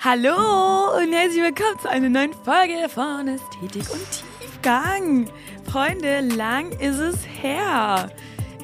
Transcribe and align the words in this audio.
Hallo 0.00 0.96
und 0.96 1.12
herzlich 1.12 1.42
willkommen 1.42 1.76
zu 1.80 1.90
einer 1.90 2.08
neuen 2.08 2.32
Folge 2.32 2.88
von 2.88 3.26
Ästhetik 3.26 3.82
und 3.92 4.06
Tiefgang. 4.40 5.28
Freunde, 5.64 6.20
lang 6.20 6.70
ist 6.78 7.00
es 7.00 7.16
her. 7.26 8.08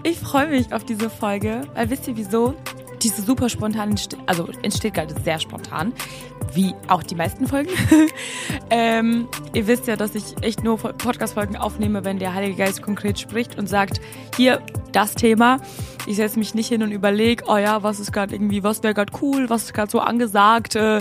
Ich 0.04 0.20
freue 0.20 0.46
mich 0.46 0.72
auf 0.72 0.84
diese 0.84 1.10
Folge, 1.10 1.62
weil 1.74 1.90
wisst 1.90 2.06
ihr 2.06 2.16
wieso? 2.16 2.54
Diese 3.02 3.20
super 3.20 3.48
spontan, 3.48 3.96
also 4.26 4.48
entsteht 4.62 4.94
gerade 4.94 5.12
sehr 5.24 5.40
spontan, 5.40 5.92
wie 6.52 6.72
auch 6.86 7.02
die 7.02 7.16
meisten 7.16 7.48
Folgen. 7.48 7.70
ähm, 8.70 9.26
ihr 9.54 9.66
wisst 9.66 9.88
ja, 9.88 9.96
dass 9.96 10.14
ich 10.14 10.40
echt 10.40 10.62
nur 10.62 10.78
Podcast-Folgen 10.78 11.56
aufnehme, 11.56 12.04
wenn 12.04 12.20
der 12.20 12.32
Heilige 12.32 12.58
Geist 12.58 12.80
konkret 12.80 13.18
spricht 13.18 13.58
und 13.58 13.68
sagt, 13.68 14.00
hier, 14.36 14.62
das 14.94 15.14
Thema. 15.14 15.58
Ich 16.06 16.16
setze 16.16 16.38
mich 16.38 16.54
nicht 16.54 16.68
hin 16.68 16.82
und 16.82 16.92
überlege, 16.92 17.44
oh 17.48 17.56
ja, 17.56 17.82
was 17.82 17.98
ist 17.98 18.12
gerade 18.12 18.34
irgendwie, 18.34 18.62
was 18.62 18.82
wäre 18.82 18.92
gerade 18.92 19.12
cool, 19.22 19.48
was 19.48 19.64
ist 19.64 19.74
gerade 19.74 19.90
so 19.90 20.00
angesagt, 20.00 20.76
äh, 20.76 21.00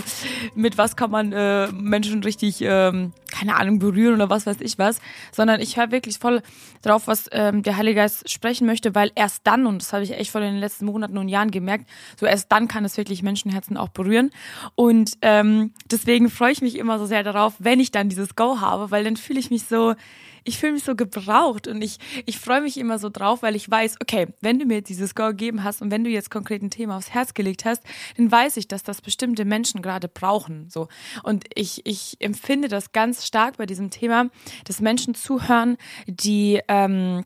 mit 0.54 0.78
was 0.78 0.96
kann 0.96 1.10
man 1.10 1.32
äh, 1.32 1.70
Menschen 1.72 2.22
richtig, 2.22 2.62
ähm, 2.62 3.12
keine 3.30 3.56
Ahnung, 3.56 3.78
berühren 3.78 4.14
oder 4.14 4.30
was 4.30 4.46
weiß 4.46 4.56
ich 4.60 4.78
was, 4.78 5.00
sondern 5.30 5.60
ich 5.60 5.76
höre 5.76 5.90
wirklich 5.90 6.18
voll 6.18 6.42
drauf, 6.82 7.06
was 7.06 7.28
ähm, 7.32 7.62
der 7.62 7.76
Heilige 7.76 7.96
Geist 7.96 8.30
sprechen 8.30 8.66
möchte, 8.66 8.94
weil 8.94 9.12
erst 9.14 9.46
dann, 9.46 9.66
und 9.66 9.82
das 9.82 9.92
habe 9.92 10.04
ich 10.04 10.12
echt 10.12 10.34
in 10.34 10.40
den 10.40 10.58
letzten 10.58 10.86
Monaten 10.86 11.18
und 11.18 11.28
Jahren 11.28 11.50
gemerkt, 11.50 11.86
so 12.18 12.24
erst 12.24 12.50
dann 12.50 12.66
kann 12.66 12.84
es 12.84 12.96
wirklich 12.96 13.22
Menschenherzen 13.22 13.76
auch 13.76 13.88
berühren. 13.88 14.30
Und 14.74 15.12
ähm, 15.20 15.72
deswegen 15.90 16.30
freue 16.30 16.52
ich 16.52 16.62
mich 16.62 16.78
immer 16.78 16.98
so 16.98 17.06
sehr 17.06 17.22
darauf, 17.22 17.54
wenn 17.58 17.78
ich 17.78 17.90
dann 17.90 18.08
dieses 18.08 18.36
Go 18.36 18.60
habe, 18.60 18.90
weil 18.90 19.04
dann 19.04 19.16
fühle 19.16 19.38
ich 19.38 19.50
mich 19.50 19.64
so, 19.64 19.94
ich 20.44 20.58
fühle 20.58 20.72
mich 20.72 20.84
so 20.84 20.94
gebraucht 20.94 21.66
und 21.66 21.82
ich, 21.82 21.98
ich 22.26 22.38
freue 22.38 22.60
mich 22.60 22.76
immer 22.76 22.98
so 22.98 23.08
drauf, 23.08 23.42
weil 23.42 23.56
ich 23.56 23.70
weiß, 23.70 23.96
okay, 24.00 24.28
wenn 24.40 24.58
du 24.58 24.66
mir 24.66 24.82
dieses 24.82 25.14
Go 25.14 25.28
gegeben 25.28 25.64
hast 25.64 25.82
und 25.82 25.90
wenn 25.90 26.04
du 26.04 26.10
jetzt 26.10 26.30
konkret 26.30 26.62
ein 26.62 26.70
Thema 26.70 26.96
aufs 26.96 27.10
Herz 27.10 27.34
gelegt 27.34 27.64
hast, 27.64 27.82
dann 28.16 28.30
weiß 28.30 28.58
ich, 28.58 28.68
dass 28.68 28.82
das 28.82 29.00
bestimmte 29.00 29.44
Menschen 29.44 29.82
gerade 29.82 30.08
brauchen. 30.08 30.68
So. 30.70 30.88
Und 31.22 31.44
ich, 31.54 31.84
ich 31.86 32.16
empfinde 32.20 32.68
das 32.68 32.92
ganz 32.92 33.26
stark 33.26 33.56
bei 33.56 33.66
diesem 33.66 33.90
Thema, 33.90 34.28
dass 34.64 34.80
Menschen 34.80 35.14
zuhören, 35.14 35.76
die 36.06 36.60
ähm, 36.68 37.24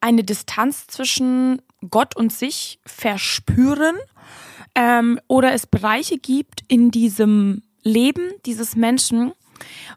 eine 0.00 0.24
Distanz 0.24 0.86
zwischen 0.86 1.62
Gott 1.90 2.16
und 2.16 2.32
sich 2.32 2.80
verspüren 2.86 3.96
ähm, 4.74 5.18
oder 5.26 5.52
es 5.52 5.66
Bereiche 5.66 6.18
gibt 6.18 6.62
in 6.68 6.90
diesem 6.90 7.62
Leben 7.82 8.32
dieses 8.46 8.76
Menschen, 8.76 9.32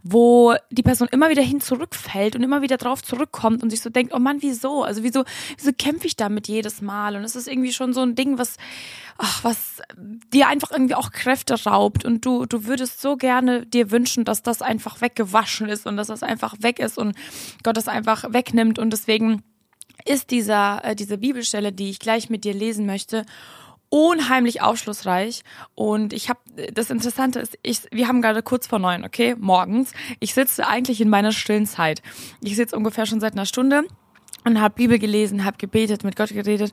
wo 0.04 0.56
die 0.72 0.84
Person 0.84 1.08
immer 1.12 1.30
wieder 1.30 1.42
hin 1.42 1.62
zurückfällt 1.62 2.36
und 2.36 2.44
immer 2.44 2.62
wieder 2.62 2.78
drauf 2.78 3.04
zurückkommt 3.04 3.64
und 3.64 3.70
sich 3.70 3.82
so 3.82 3.90
denkt, 3.90 4.14
oh 4.14 4.20
Mann, 4.20 4.42
wieso? 4.42 4.84
Also 4.84 5.04
wieso, 5.04 5.24
wieso 5.58 5.72
kämpfe 5.74 6.08
ich 6.08 6.16
damit 6.16 6.48
jedes 6.48 6.82
Mal? 6.82 7.16
Und 7.16 7.24
es 7.24 7.36
ist 7.36 7.48
irgendwie 7.48 7.74
schon 7.74 7.94
so 7.94 8.02
ein 8.02 8.16
Ding, 8.16 8.38
was, 8.38 8.58
ach, 9.18 9.44
was 9.44 9.82
dir 9.98 10.48
einfach 10.48 10.72
irgendwie 10.72 10.96
auch 10.96 11.12
Kräfte 11.12 11.64
raubt 11.64 12.06
und 12.06 12.26
du, 12.26 12.46
du 12.46 12.66
würdest 12.66 13.02
so 13.02 13.18
gerne 13.18 13.66
dir 13.66 13.92
wünschen, 13.92 14.26
dass 14.26 14.44
das 14.44 14.62
einfach 14.62 15.02
weggewaschen 15.02 15.70
ist 15.70 15.86
und 15.86 15.98
dass 15.98 16.08
das 16.08 16.24
einfach 16.24 16.56
weg 16.60 16.80
ist 16.80 16.98
und 16.98 17.16
Gott 17.64 17.78
das 17.78 17.88
einfach 17.88 18.34
wegnimmt 18.34 18.80
und 18.80 18.92
deswegen 18.92 19.44
ist 20.06 20.32
dieser, 20.32 20.84
äh, 20.84 20.96
diese 20.96 21.18
Bibelstelle, 21.18 21.72
die 21.72 21.90
ich 21.90 22.00
gleich 22.00 22.30
mit 22.30 22.44
dir 22.44 22.54
lesen 22.54 22.86
möchte, 22.86 23.26
unheimlich 23.90 24.62
aufschlussreich 24.62 25.44
und 25.76 26.14
ich 26.14 26.30
habe 26.30 26.40
das 26.74 26.90
Interessante 26.90 27.40
ist, 27.40 27.58
ich, 27.62 27.82
wir 27.92 28.08
haben 28.08 28.22
gerade 28.22 28.42
kurz 28.44 28.68
vor 28.68 28.80
neun, 28.80 29.04
okay, 29.04 29.36
morgens. 29.38 29.92
Ich 30.20 30.34
sitze 30.34 30.68
eigentlich 30.68 31.02
in 31.02 31.10
meiner 31.10 31.32
stillen 31.32 31.66
Zeit. 31.66 32.02
Ich 32.42 32.56
sitze 32.56 32.76
ungefähr 32.76 33.06
schon 33.06 33.20
seit 33.20 33.34
einer 33.34 33.46
Stunde 33.46 33.84
und 34.44 34.62
habe 34.62 34.76
Bibel 34.76 35.00
gelesen, 35.00 35.46
habe 35.46 35.58
gebetet, 35.58 36.04
mit 36.04 36.16
Gott 36.16 36.30
geredet 36.30 36.72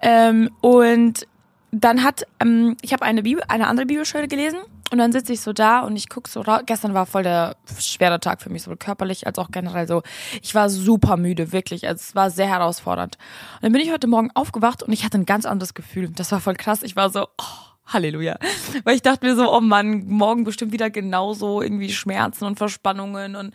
ähm, 0.00 0.50
und 0.60 1.26
dann 1.70 2.02
hat 2.02 2.26
ähm, 2.40 2.76
ich 2.80 2.92
habe 2.92 3.04
eine 3.04 3.22
Bibel, 3.22 3.42
eine 3.48 3.66
andere 3.66 3.86
Bibelstelle 3.86 4.28
gelesen 4.28 4.60
und 4.90 4.98
dann 4.98 5.12
sitze 5.12 5.32
ich 5.32 5.40
so 5.40 5.52
da 5.52 5.80
und 5.80 5.96
ich 5.96 6.08
gucke 6.08 6.30
so 6.30 6.40
raus. 6.40 6.62
Gestern 6.66 6.94
war 6.94 7.06
voll 7.06 7.22
der 7.22 7.56
schwere 7.78 8.20
Tag 8.20 8.40
für 8.40 8.50
mich, 8.50 8.62
sowohl 8.62 8.78
körperlich 8.78 9.26
als 9.26 9.38
auch 9.38 9.50
generell 9.50 9.86
so. 9.86 10.02
Ich 10.42 10.54
war 10.54 10.70
super 10.70 11.16
müde, 11.16 11.52
wirklich. 11.52 11.86
Also 11.86 12.00
es 12.00 12.14
war 12.14 12.30
sehr 12.30 12.48
herausfordernd. 12.48 13.18
Und 13.56 13.62
dann 13.62 13.72
bin 13.72 13.82
ich 13.82 13.92
heute 13.92 14.06
Morgen 14.06 14.30
aufgewacht 14.34 14.82
und 14.82 14.92
ich 14.92 15.04
hatte 15.04 15.18
ein 15.18 15.26
ganz 15.26 15.44
anderes 15.44 15.74
Gefühl. 15.74 16.08
Das 16.10 16.32
war 16.32 16.40
voll 16.40 16.54
krass. 16.54 16.82
Ich 16.82 16.96
war 16.96 17.10
so, 17.10 17.24
oh, 17.24 17.68
Halleluja. 17.86 18.38
Weil 18.84 18.96
ich 18.96 19.02
dachte 19.02 19.26
mir 19.26 19.34
so, 19.34 19.52
oh 19.52 19.60
Mann, 19.60 20.06
morgen 20.06 20.44
bestimmt 20.44 20.72
wieder 20.72 20.90
genauso 20.90 21.62
irgendwie 21.62 21.92
Schmerzen 21.92 22.44
und 22.44 22.56
Verspannungen 22.56 23.36
und 23.36 23.54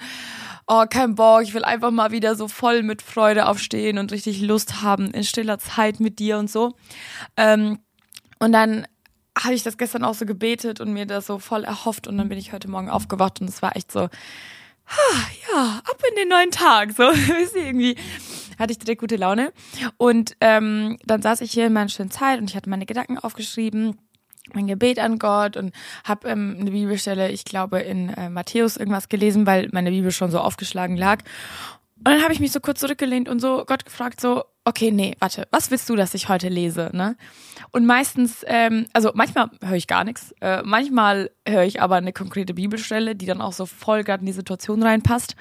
oh, 0.68 0.86
kein 0.90 1.16
Bock, 1.16 1.42
ich 1.44 1.54
will 1.54 1.64
einfach 1.64 1.92
mal 1.92 2.12
wieder 2.12 2.36
so 2.36 2.48
voll 2.48 2.84
mit 2.84 3.02
Freude 3.02 3.48
aufstehen 3.48 3.98
und 3.98 4.12
richtig 4.12 4.42
Lust 4.42 4.82
haben 4.82 5.12
in 5.12 5.24
stiller 5.24 5.60
Zeit 5.60 6.00
mit 6.00 6.20
dir 6.20 6.38
und 6.38 6.50
so. 6.50 6.74
Ähm, 7.38 7.80
und 8.40 8.52
dann 8.52 8.86
habe 9.38 9.54
ich 9.54 9.64
das 9.64 9.78
gestern 9.78 10.04
auch 10.04 10.14
so 10.14 10.26
gebetet 10.26 10.80
und 10.80 10.94
mir 10.94 11.06
das 11.06 11.28
so 11.28 11.40
voll 11.40 11.64
erhofft 11.64 12.08
und 12.08 12.18
dann 12.18 12.30
bin 12.30 12.38
ich 12.38 12.54
heute 12.54 12.70
Morgen 12.70 12.90
aufgewacht 12.90 13.42
und 13.42 13.50
es 13.50 13.62
war 13.62 13.76
echt 13.76 13.92
so, 13.92 14.02
ha, 14.02 15.28
ja, 15.52 15.82
ab 15.84 16.02
in 16.10 16.16
den 16.16 16.30
neuen 16.30 16.52
Tag. 16.52 16.94
So, 16.94 17.04
irgendwie 17.56 17.96
hatte 18.60 18.72
ich 18.72 18.80
direkt 18.80 19.02
gute 19.02 19.16
Laune. 19.16 19.52
Und 19.98 20.36
ähm, 20.42 20.98
dann 21.06 21.22
saß 21.22 21.42
ich 21.42 21.52
hier 21.52 21.68
in 21.68 21.74
meiner 21.74 21.90
schönen 21.90 22.12
Zeit 22.12 22.40
und 22.40 22.50
ich 22.50 22.56
hatte 22.56 22.70
meine 22.70 22.86
Gedanken 22.86 23.18
aufgeschrieben 23.18 23.98
mein 24.52 24.68
Gebet 24.68 25.00
an 25.00 25.20
Gott 25.20 25.56
und 25.56 25.74
habe 26.04 26.28
ähm, 26.30 26.58
eine 26.60 26.72
Bibelstelle, 26.72 27.32
ich 27.32 27.46
glaube 27.46 27.80
in 27.80 28.10
äh, 28.10 28.30
Matthäus 28.30 28.78
irgendwas 28.78 29.10
gelesen, 29.10 29.46
weil 29.46 29.70
meine 29.72 29.92
Bibel 29.92 30.12
schon 30.12 30.32
so 30.32 30.40
aufgeschlagen 30.40 30.98
lag. 30.98 31.20
Und 31.98 32.06
dann 32.06 32.24
habe 32.24 32.34
ich 32.34 32.42
mich 32.42 32.52
so 32.52 32.60
kurz 32.60 32.82
zurückgelehnt 32.82 33.30
und 33.30 33.40
so 33.40 33.64
Gott 33.66 33.86
gefragt, 33.86 34.20
so, 34.20 34.44
okay, 34.66 34.92
nee, 34.92 35.16
warte, 35.20 35.48
was 35.52 35.72
willst 35.72 35.90
du, 35.90 35.96
dass 35.96 36.14
ich 36.14 36.30
heute 36.30 36.48
lese? 36.48 36.90
Ne? 36.94 37.18
Und 37.72 37.86
meistens, 37.86 38.44
ähm, 38.48 38.86
also 38.94 39.12
manchmal 39.14 39.50
höre 39.62 39.76
ich 39.76 39.88
gar 39.88 40.04
nichts, 40.04 40.34
äh, 40.42 40.62
manchmal 40.64 41.32
höre 41.48 41.64
ich 41.64 41.82
aber 41.82 41.96
eine 41.96 42.14
konkrete 42.14 42.54
Bibelstelle, 42.54 43.16
die 43.16 43.26
dann 43.26 43.42
auch 43.42 43.54
so 43.54 43.66
voll 43.66 44.04
gerade 44.04 44.22
in 44.22 44.28
die 44.28 44.32
Situation 44.32 44.82
reinpasst. 44.82 45.36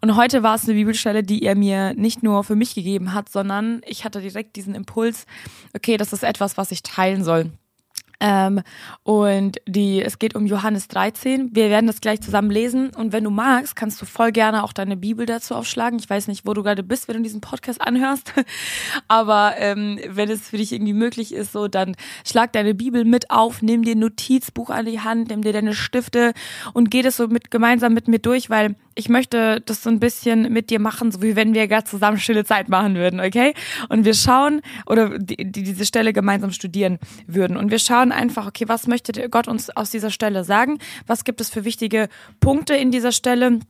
Und 0.00 0.16
heute 0.16 0.42
war 0.42 0.56
es 0.56 0.64
eine 0.64 0.74
Bibelstelle, 0.74 1.22
die 1.22 1.42
er 1.42 1.54
mir 1.54 1.94
nicht 1.94 2.22
nur 2.22 2.44
für 2.44 2.56
mich 2.56 2.74
gegeben 2.74 3.14
hat, 3.14 3.28
sondern 3.28 3.80
ich 3.86 4.04
hatte 4.04 4.20
direkt 4.20 4.56
diesen 4.56 4.74
Impuls, 4.74 5.26
okay, 5.74 5.96
das 5.96 6.12
ist 6.12 6.22
etwas, 6.22 6.56
was 6.56 6.70
ich 6.70 6.82
teilen 6.82 7.24
soll. 7.24 7.50
Ähm, 8.20 8.62
und 9.02 9.58
die, 9.66 10.02
es 10.02 10.18
geht 10.18 10.34
um 10.34 10.46
Johannes 10.46 10.88
13. 10.88 11.50
Wir 11.54 11.70
werden 11.70 11.86
das 11.86 12.00
gleich 12.00 12.20
zusammen 12.20 12.50
lesen. 12.50 12.90
Und 12.94 13.12
wenn 13.12 13.24
du 13.24 13.30
magst, 13.30 13.76
kannst 13.76 14.00
du 14.00 14.06
voll 14.06 14.32
gerne 14.32 14.64
auch 14.64 14.72
deine 14.72 14.96
Bibel 14.96 15.26
dazu 15.26 15.54
aufschlagen. 15.54 15.98
Ich 15.98 16.08
weiß 16.08 16.28
nicht, 16.28 16.46
wo 16.46 16.54
du 16.54 16.62
gerade 16.62 16.82
bist, 16.82 17.08
wenn 17.08 17.16
du 17.16 17.22
diesen 17.22 17.40
Podcast 17.40 17.80
anhörst. 17.80 18.32
Aber 19.08 19.54
ähm, 19.58 20.00
wenn 20.08 20.30
es 20.30 20.48
für 20.48 20.56
dich 20.56 20.72
irgendwie 20.72 20.94
möglich 20.94 21.34
ist, 21.34 21.52
so 21.52 21.68
dann 21.68 21.96
schlag 22.24 22.52
deine 22.52 22.74
Bibel 22.74 23.04
mit 23.04 23.30
auf, 23.30 23.62
nimm 23.62 23.82
dir 23.82 23.94
ein 23.94 24.00
Notizbuch 24.00 24.70
an 24.70 24.86
die 24.86 25.00
Hand, 25.00 25.28
nimm 25.28 25.42
dir 25.42 25.52
deine 25.52 25.74
Stifte 25.74 26.32
und 26.72 26.90
geh 26.90 27.02
das 27.02 27.16
so 27.16 27.28
mit 27.28 27.50
gemeinsam 27.50 27.94
mit 27.94 28.08
mir 28.08 28.18
durch, 28.18 28.50
weil 28.50 28.76
ich 28.96 29.08
möchte 29.08 29.60
das 29.60 29.82
so 29.82 29.90
ein 29.90 30.00
bisschen 30.00 30.52
mit 30.52 30.70
dir 30.70 30.80
machen, 30.80 31.12
so 31.12 31.22
wie 31.22 31.36
wenn 31.36 31.54
wir 31.54 31.68
gerade 31.68 31.84
zusammen 31.84 32.18
stille 32.18 32.44
Zeit 32.44 32.68
machen 32.68 32.94
würden, 32.94 33.20
okay? 33.20 33.54
Und 33.88 34.04
wir 34.04 34.14
schauen 34.14 34.62
oder 34.86 35.18
die, 35.18 35.36
die 35.36 35.62
diese 35.62 35.84
Stelle 35.84 36.12
gemeinsam 36.12 36.50
studieren 36.50 36.98
würden. 37.26 37.56
Und 37.56 37.70
wir 37.70 37.78
schauen 37.78 38.10
einfach, 38.10 38.46
okay, 38.46 38.64
was 38.68 38.86
möchte 38.86 39.28
Gott 39.28 39.48
uns 39.48 39.70
aus 39.70 39.90
dieser 39.90 40.10
Stelle 40.10 40.44
sagen? 40.44 40.78
Was 41.06 41.24
gibt 41.24 41.40
es 41.40 41.50
für 41.50 41.64
wichtige 41.64 42.08
Punkte 42.40 42.74
in 42.74 42.90
dieser 42.90 43.12
Stelle? 43.12 43.60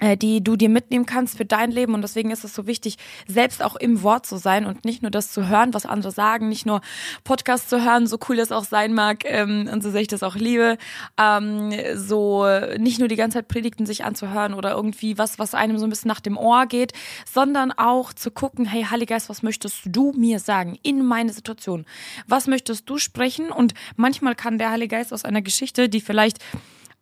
Äh, 0.00 0.16
die 0.16 0.44
du 0.44 0.56
dir 0.56 0.68
mitnehmen 0.68 1.06
kannst 1.06 1.36
für 1.36 1.44
dein 1.44 1.72
Leben. 1.72 1.92
Und 1.94 2.02
deswegen 2.02 2.30
ist 2.30 2.44
es 2.44 2.54
so 2.54 2.68
wichtig, 2.68 2.98
selbst 3.26 3.62
auch 3.62 3.74
im 3.74 4.02
Wort 4.04 4.26
zu 4.26 4.36
sein 4.36 4.64
und 4.64 4.84
nicht 4.84 5.02
nur 5.02 5.10
das 5.10 5.32
zu 5.32 5.48
hören, 5.48 5.74
was 5.74 5.86
andere 5.86 6.12
sagen, 6.12 6.48
nicht 6.48 6.66
nur 6.66 6.82
Podcasts 7.24 7.68
zu 7.68 7.84
hören, 7.84 8.06
so 8.06 8.18
cool 8.28 8.36
das 8.36 8.52
auch 8.52 8.62
sein 8.62 8.94
mag 8.94 9.24
ähm, 9.24 9.68
und 9.72 9.82
so 9.82 9.90
sehr 9.90 10.00
ich 10.00 10.06
das 10.06 10.22
auch 10.22 10.36
liebe, 10.36 10.78
ähm, 11.18 11.72
so 11.96 12.46
nicht 12.78 13.00
nur 13.00 13.08
die 13.08 13.16
ganze 13.16 13.38
Zeit 13.38 13.48
Predigten 13.48 13.86
sich 13.86 14.04
anzuhören 14.04 14.54
oder 14.54 14.70
irgendwie 14.70 15.18
was, 15.18 15.40
was 15.40 15.54
einem 15.54 15.78
so 15.78 15.86
ein 15.86 15.90
bisschen 15.90 16.08
nach 16.08 16.20
dem 16.20 16.36
Ohr 16.36 16.66
geht, 16.66 16.92
sondern 17.30 17.72
auch 17.72 18.12
zu 18.12 18.30
gucken, 18.30 18.66
hey 18.66 18.84
Heiliger 18.84 19.16
Geist, 19.16 19.28
was 19.28 19.42
möchtest 19.42 19.80
du 19.86 20.12
mir 20.12 20.38
sagen 20.38 20.78
in 20.82 21.04
meine 21.04 21.32
Situation? 21.32 21.86
Was 22.26 22.46
möchtest 22.46 22.88
du 22.88 22.98
sprechen? 22.98 23.50
Und 23.50 23.74
manchmal 23.96 24.34
kann 24.34 24.58
der 24.58 24.70
Heilige 24.70 24.96
Geist 24.96 25.12
aus 25.12 25.24
einer 25.24 25.42
Geschichte, 25.42 25.88
die 25.88 26.00
vielleicht 26.00 26.38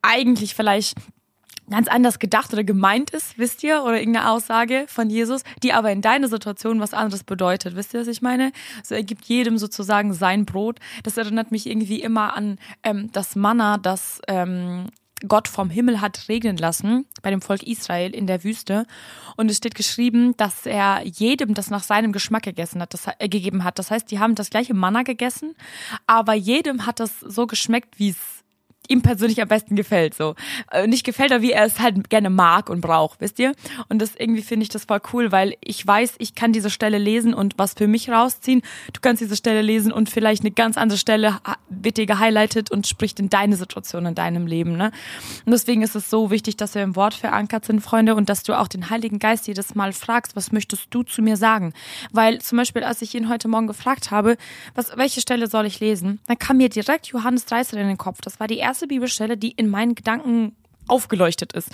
eigentlich 0.02 0.54
vielleicht 0.54 0.94
ganz 1.70 1.88
anders 1.88 2.18
gedacht 2.18 2.52
oder 2.52 2.64
gemeint 2.64 3.10
ist, 3.10 3.38
wisst 3.38 3.62
ihr, 3.62 3.82
oder 3.82 3.98
irgendeine 3.98 4.30
Aussage 4.30 4.84
von 4.88 5.10
Jesus, 5.10 5.42
die 5.62 5.72
aber 5.72 5.90
in 5.90 6.02
deiner 6.02 6.28
Situation 6.28 6.80
was 6.80 6.94
anderes 6.94 7.24
bedeutet. 7.24 7.76
Wisst 7.76 7.94
ihr, 7.94 8.00
was 8.00 8.08
ich 8.08 8.22
meine? 8.22 8.52
So 8.82 8.94
er 8.94 9.02
gibt 9.02 9.24
jedem 9.26 9.58
sozusagen 9.58 10.14
sein 10.14 10.44
Brot. 10.44 10.78
Das 11.02 11.16
erinnert 11.16 11.50
mich 11.50 11.66
irgendwie 11.66 12.00
immer 12.00 12.36
an 12.36 12.58
ähm, 12.82 13.10
das 13.12 13.36
Manna, 13.36 13.78
das 13.78 14.20
ähm, 14.28 14.86
Gott 15.26 15.48
vom 15.48 15.70
Himmel 15.70 16.00
hat 16.00 16.28
regnen 16.28 16.58
lassen 16.58 17.06
bei 17.22 17.30
dem 17.30 17.40
Volk 17.40 17.62
Israel 17.62 18.14
in 18.14 18.26
der 18.26 18.44
Wüste. 18.44 18.86
Und 19.36 19.50
es 19.50 19.56
steht 19.56 19.74
geschrieben, 19.74 20.36
dass 20.36 20.66
er 20.66 21.02
jedem 21.04 21.54
das 21.54 21.70
nach 21.70 21.82
seinem 21.82 22.12
Geschmack 22.12 22.42
gegessen 22.42 22.82
hat, 22.82 22.92
das, 22.92 23.06
äh, 23.18 23.28
gegeben 23.28 23.64
hat. 23.64 23.78
Das 23.78 23.90
heißt, 23.90 24.10
die 24.10 24.18
haben 24.18 24.34
das 24.34 24.50
gleiche 24.50 24.74
Manna 24.74 25.02
gegessen, 25.02 25.54
aber 26.06 26.34
jedem 26.34 26.84
hat 26.84 27.00
das 27.00 27.20
so 27.20 27.46
geschmeckt, 27.46 27.98
wie 27.98 28.10
es 28.10 28.44
ihm 28.90 29.02
persönlich 29.02 29.40
am 29.40 29.48
besten 29.48 29.76
gefällt, 29.76 30.14
so. 30.14 30.34
Äh, 30.70 30.86
nicht 30.86 31.04
gefällt, 31.04 31.32
aber 31.32 31.42
wie 31.42 31.52
er 31.52 31.64
es 31.64 31.80
halt 31.80 32.08
gerne 32.10 32.30
mag 32.30 32.70
und 32.70 32.80
braucht, 32.80 33.20
wisst 33.20 33.38
ihr? 33.38 33.52
Und 33.88 34.00
das 34.00 34.14
irgendwie 34.16 34.42
finde 34.42 34.64
ich 34.64 34.68
das 34.68 34.84
voll 34.84 35.00
cool, 35.12 35.32
weil 35.32 35.54
ich 35.60 35.86
weiß, 35.86 36.14
ich 36.18 36.34
kann 36.34 36.52
diese 36.52 36.70
Stelle 36.70 36.98
lesen 36.98 37.34
und 37.34 37.54
was 37.58 37.74
für 37.74 37.88
mich 37.88 38.10
rausziehen. 38.10 38.62
Du 38.92 39.00
kannst 39.00 39.20
diese 39.22 39.36
Stelle 39.36 39.62
lesen 39.62 39.92
und 39.92 40.10
vielleicht 40.10 40.42
eine 40.42 40.50
ganz 40.50 40.76
andere 40.76 40.98
Stelle 40.98 41.38
wird 41.68 41.96
dir 41.96 42.06
gehighlightet 42.06 42.70
und 42.70 42.86
spricht 42.86 43.20
in 43.20 43.30
deine 43.30 43.56
Situation 43.56 44.06
in 44.06 44.14
deinem 44.14 44.46
Leben, 44.46 44.76
ne? 44.76 44.92
Und 45.44 45.52
deswegen 45.52 45.82
ist 45.82 45.94
es 45.94 46.10
so 46.10 46.30
wichtig, 46.30 46.56
dass 46.56 46.74
wir 46.74 46.82
im 46.82 46.96
Wort 46.96 47.14
verankert 47.14 47.64
sind, 47.64 47.80
Freunde, 47.80 48.14
und 48.14 48.28
dass 48.28 48.42
du 48.42 48.58
auch 48.58 48.68
den 48.68 48.90
Heiligen 48.90 49.18
Geist 49.18 49.46
jedes 49.46 49.74
Mal 49.74 49.92
fragst, 49.92 50.36
was 50.36 50.52
möchtest 50.52 50.86
du 50.90 51.02
zu 51.02 51.22
mir 51.22 51.36
sagen? 51.36 51.72
Weil 52.12 52.40
zum 52.40 52.58
Beispiel, 52.58 52.84
als 52.84 53.02
ich 53.02 53.14
ihn 53.14 53.28
heute 53.28 53.48
Morgen 53.48 53.66
gefragt 53.66 54.10
habe, 54.10 54.36
was, 54.74 54.96
welche 54.96 55.20
Stelle 55.20 55.46
soll 55.46 55.66
ich 55.66 55.80
lesen, 55.80 56.20
dann 56.26 56.38
kam 56.38 56.58
mir 56.58 56.68
direkt 56.68 57.06
Johannes 57.08 57.46
13 57.46 57.78
in 57.78 57.88
den 57.88 57.98
Kopf. 57.98 58.20
Das 58.20 58.40
war 58.40 58.46
die 58.46 58.58
erste 58.58 58.75
erste 58.76 58.88
Bibelstelle, 58.88 59.38
die 59.38 59.52
in 59.52 59.68
meinen 59.70 59.94
Gedanken 59.94 60.54
aufgeleuchtet 60.86 61.54
ist. 61.54 61.70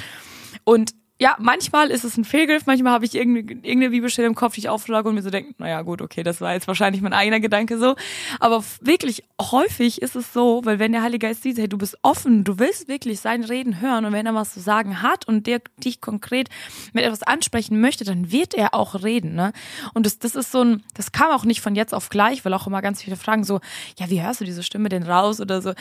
Und 0.62 0.92
ja, 1.22 1.36
manchmal 1.38 1.92
ist 1.92 2.02
es 2.02 2.16
ein 2.16 2.24
Fehlgriff, 2.24 2.66
manchmal 2.66 2.92
habe 2.92 3.04
ich 3.04 3.14
irgendeine, 3.14 3.52
irgendeine 3.52 3.90
Bibelstelle 3.90 4.26
im 4.26 4.34
Kopf, 4.34 4.54
die 4.54 4.60
ich 4.60 4.68
aufschlage 4.68 5.08
und 5.08 5.14
mir 5.14 5.22
so 5.22 5.30
denke, 5.30 5.54
naja 5.58 5.82
gut, 5.82 6.02
okay, 6.02 6.24
das 6.24 6.40
war 6.40 6.52
jetzt 6.52 6.66
wahrscheinlich 6.66 7.00
mein 7.00 7.12
eigener 7.12 7.38
Gedanke 7.38 7.78
so. 7.78 7.94
Aber 8.40 8.64
wirklich 8.80 9.22
häufig 9.40 10.02
ist 10.02 10.16
es 10.16 10.32
so, 10.32 10.62
weil 10.64 10.80
wenn 10.80 10.90
der 10.90 11.02
Heilige 11.02 11.28
Geist 11.28 11.44
sieht, 11.44 11.58
hey, 11.58 11.68
du 11.68 11.78
bist 11.78 11.96
offen, 12.02 12.42
du 12.42 12.58
willst 12.58 12.88
wirklich 12.88 13.20
sein 13.20 13.44
Reden 13.44 13.80
hören 13.80 14.04
und 14.04 14.12
wenn 14.12 14.26
er 14.26 14.34
was 14.34 14.52
zu 14.52 14.58
sagen 14.58 15.00
hat 15.00 15.28
und 15.28 15.46
der 15.46 15.60
dich 15.84 16.00
konkret 16.00 16.48
mit 16.92 17.04
etwas 17.04 17.22
ansprechen 17.22 17.80
möchte, 17.80 18.02
dann 18.02 18.32
wird 18.32 18.54
er 18.54 18.74
auch 18.74 19.04
reden. 19.04 19.36
Ne? 19.36 19.52
Und 19.94 20.06
das, 20.06 20.18
das 20.18 20.34
ist 20.34 20.50
so 20.50 20.64
ein, 20.64 20.82
das 20.94 21.12
kam 21.12 21.30
auch 21.30 21.44
nicht 21.44 21.60
von 21.60 21.76
jetzt 21.76 21.94
auf 21.94 22.08
gleich, 22.08 22.44
weil 22.44 22.52
auch 22.52 22.66
immer 22.66 22.82
ganz 22.82 23.00
viele 23.00 23.14
fragen 23.14 23.44
so, 23.44 23.60
ja, 23.96 24.10
wie 24.10 24.20
hörst 24.20 24.40
du 24.40 24.44
diese 24.44 24.64
Stimme 24.64 24.88
denn 24.88 25.04
raus 25.04 25.40
oder 25.40 25.62
so. 25.62 25.72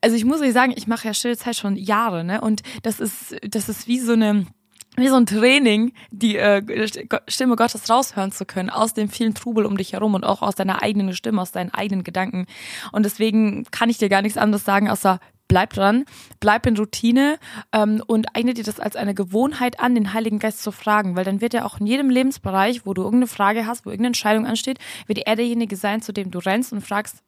Also 0.00 0.16
ich 0.16 0.24
muss 0.24 0.40
euch 0.40 0.54
sagen, 0.54 0.72
ich 0.74 0.86
mache 0.86 1.06
ja 1.06 1.12
Stillzeit 1.12 1.56
schon 1.56 1.76
Jahre, 1.76 2.24
ne? 2.24 2.40
Und 2.40 2.62
das 2.82 2.98
ist, 2.98 3.36
das 3.46 3.68
ist 3.68 3.86
wie 3.86 4.00
so 4.00 4.14
eine 4.14 4.46
wie 4.96 5.08
so 5.08 5.16
ein 5.16 5.26
Training, 5.26 5.92
die 6.10 6.36
äh, 6.36 6.88
Stimme 7.28 7.56
Gottes 7.56 7.88
raushören 7.88 8.32
zu 8.32 8.44
können, 8.44 8.70
aus 8.70 8.92
dem 8.92 9.08
vielen 9.08 9.34
Trubel 9.34 9.64
um 9.64 9.76
dich 9.76 9.92
herum 9.92 10.14
und 10.14 10.24
auch 10.24 10.42
aus 10.42 10.54
deiner 10.54 10.82
eigenen 10.82 11.14
Stimme, 11.14 11.40
aus 11.40 11.52
deinen 11.52 11.70
eigenen 11.70 12.04
Gedanken. 12.04 12.46
Und 12.92 13.04
deswegen 13.04 13.64
kann 13.70 13.88
ich 13.88 13.98
dir 13.98 14.08
gar 14.08 14.22
nichts 14.22 14.38
anderes 14.38 14.64
sagen, 14.64 14.90
außer 14.90 15.20
bleib 15.50 15.72
dran, 15.72 16.04
bleib 16.38 16.64
in 16.66 16.76
Routine 16.76 17.38
ähm, 17.72 18.02
und 18.06 18.36
eigne 18.36 18.54
dir 18.54 18.62
das 18.62 18.78
als 18.78 18.94
eine 18.94 19.14
Gewohnheit 19.14 19.80
an, 19.80 19.96
den 19.96 20.14
Heiligen 20.14 20.38
Geist 20.38 20.62
zu 20.62 20.70
fragen, 20.70 21.16
weil 21.16 21.24
dann 21.24 21.40
wird 21.40 21.54
er 21.54 21.66
auch 21.66 21.80
in 21.80 21.86
jedem 21.86 22.08
Lebensbereich, 22.08 22.86
wo 22.86 22.94
du 22.94 23.02
irgendeine 23.02 23.26
Frage 23.26 23.66
hast, 23.66 23.84
wo 23.84 23.90
irgendeine 23.90 24.08
Entscheidung 24.08 24.46
ansteht, 24.46 24.78
wird 25.06 25.18
er 25.18 25.34
derjenige 25.34 25.74
sein, 25.76 26.02
zu 26.02 26.12
dem 26.12 26.30
du 26.30 26.38
rennst 26.38 26.72
und 26.72 26.82
fragst, 26.82 27.24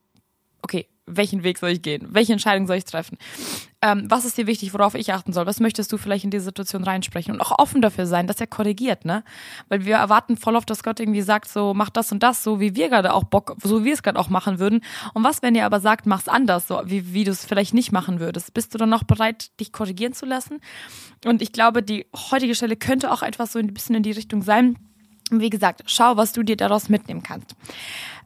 okay, 0.61 0.87
welchen 1.05 1.43
Weg 1.43 1.57
soll 1.57 1.71
ich 1.71 1.81
gehen? 1.81 2.07
Welche 2.11 2.33
Entscheidung 2.33 2.65
soll 2.67 2.77
ich 2.77 2.85
treffen? 2.85 3.17
Ähm, 3.81 4.05
was 4.07 4.23
ist 4.23 4.37
dir 4.37 4.47
wichtig, 4.47 4.73
worauf 4.73 4.95
ich 4.95 5.11
achten 5.11 5.33
soll? 5.33 5.45
Was 5.45 5.59
möchtest 5.59 5.91
du 5.91 5.97
vielleicht 5.97 6.23
in 6.23 6.31
diese 6.31 6.45
Situation 6.45 6.83
reinsprechen? 6.85 7.33
Und 7.33 7.41
auch 7.41 7.59
offen 7.59 7.81
dafür 7.81 8.05
sein, 8.05 8.27
dass 8.27 8.39
er 8.39 8.47
korrigiert, 8.47 9.03
ne? 9.03 9.23
Weil 9.67 9.85
wir 9.85 9.97
erwarten 9.97 10.37
voll 10.37 10.55
oft, 10.55 10.69
dass 10.69 10.83
Gott 10.83 11.01
irgendwie 11.01 11.21
sagt, 11.21 11.49
so, 11.49 11.73
mach 11.73 11.89
das 11.89 12.11
und 12.13 12.23
das, 12.23 12.43
so 12.43 12.61
wie 12.61 12.75
wir 12.75 12.87
gerade 12.87 13.13
auch 13.13 13.25
Bock, 13.25 13.57
so 13.61 13.81
wie 13.81 13.85
wir 13.85 13.93
es 13.93 14.03
gerade 14.03 14.17
auch 14.17 14.29
machen 14.29 14.59
würden. 14.59 14.81
Und 15.13 15.23
was, 15.25 15.41
wenn 15.41 15.55
er 15.55 15.65
aber 15.65 15.81
sagt, 15.81 16.05
mach's 16.05 16.29
anders, 16.29 16.67
so 16.67 16.81
wie, 16.85 17.13
wie 17.13 17.25
du 17.25 17.31
es 17.31 17.45
vielleicht 17.45 17.73
nicht 17.73 17.91
machen 17.91 18.21
würdest? 18.21 18.53
Bist 18.53 18.73
du 18.73 18.77
dann 18.77 18.89
noch 18.89 19.03
bereit, 19.03 19.59
dich 19.59 19.73
korrigieren 19.73 20.13
zu 20.13 20.25
lassen? 20.25 20.61
Und 21.25 21.41
ich 21.41 21.51
glaube, 21.51 21.83
die 21.83 22.05
heutige 22.31 22.55
Stelle 22.55 22.77
könnte 22.77 23.11
auch 23.11 23.23
etwas 23.23 23.51
so 23.51 23.59
ein 23.59 23.73
bisschen 23.73 23.95
in 23.95 24.03
die 24.03 24.11
Richtung 24.11 24.41
sein. 24.41 24.77
Wie 25.31 25.49
gesagt, 25.49 25.83
schau, 25.87 26.15
was 26.15 26.31
du 26.31 26.43
dir 26.43 26.57
daraus 26.57 26.89
mitnehmen 26.89 27.23
kannst. 27.23 27.55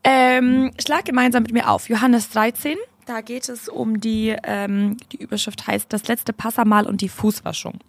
Ähm, 0.04 0.72
schlag 0.80 1.06
gemeinsam 1.06 1.44
mit 1.44 1.54
mir 1.54 1.70
auf. 1.70 1.90
Johannes 1.90 2.30
13. 2.30 2.78
Da 3.06 3.22
geht 3.22 3.48
es 3.48 3.70
um 3.70 4.02
die, 4.02 4.36
ähm, 4.44 4.98
die 5.12 5.18
Überschrift 5.18 5.66
heißt 5.66 5.92
das 5.94 6.08
letzte 6.08 6.34
Passamal 6.34 6.86
und 6.86 7.02
die 7.02 7.10
Fußwaschung. 7.10 7.80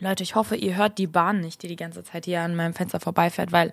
Leute, 0.00 0.22
ich 0.22 0.34
hoffe, 0.34 0.56
ihr 0.56 0.76
hört 0.76 0.98
die 0.98 1.06
Bahn 1.06 1.40
nicht, 1.40 1.62
die 1.62 1.68
die 1.68 1.76
ganze 1.76 2.04
Zeit 2.04 2.26
hier 2.26 2.42
an 2.42 2.54
meinem 2.54 2.74
Fenster 2.74 3.00
vorbeifährt, 3.00 3.52
weil 3.52 3.72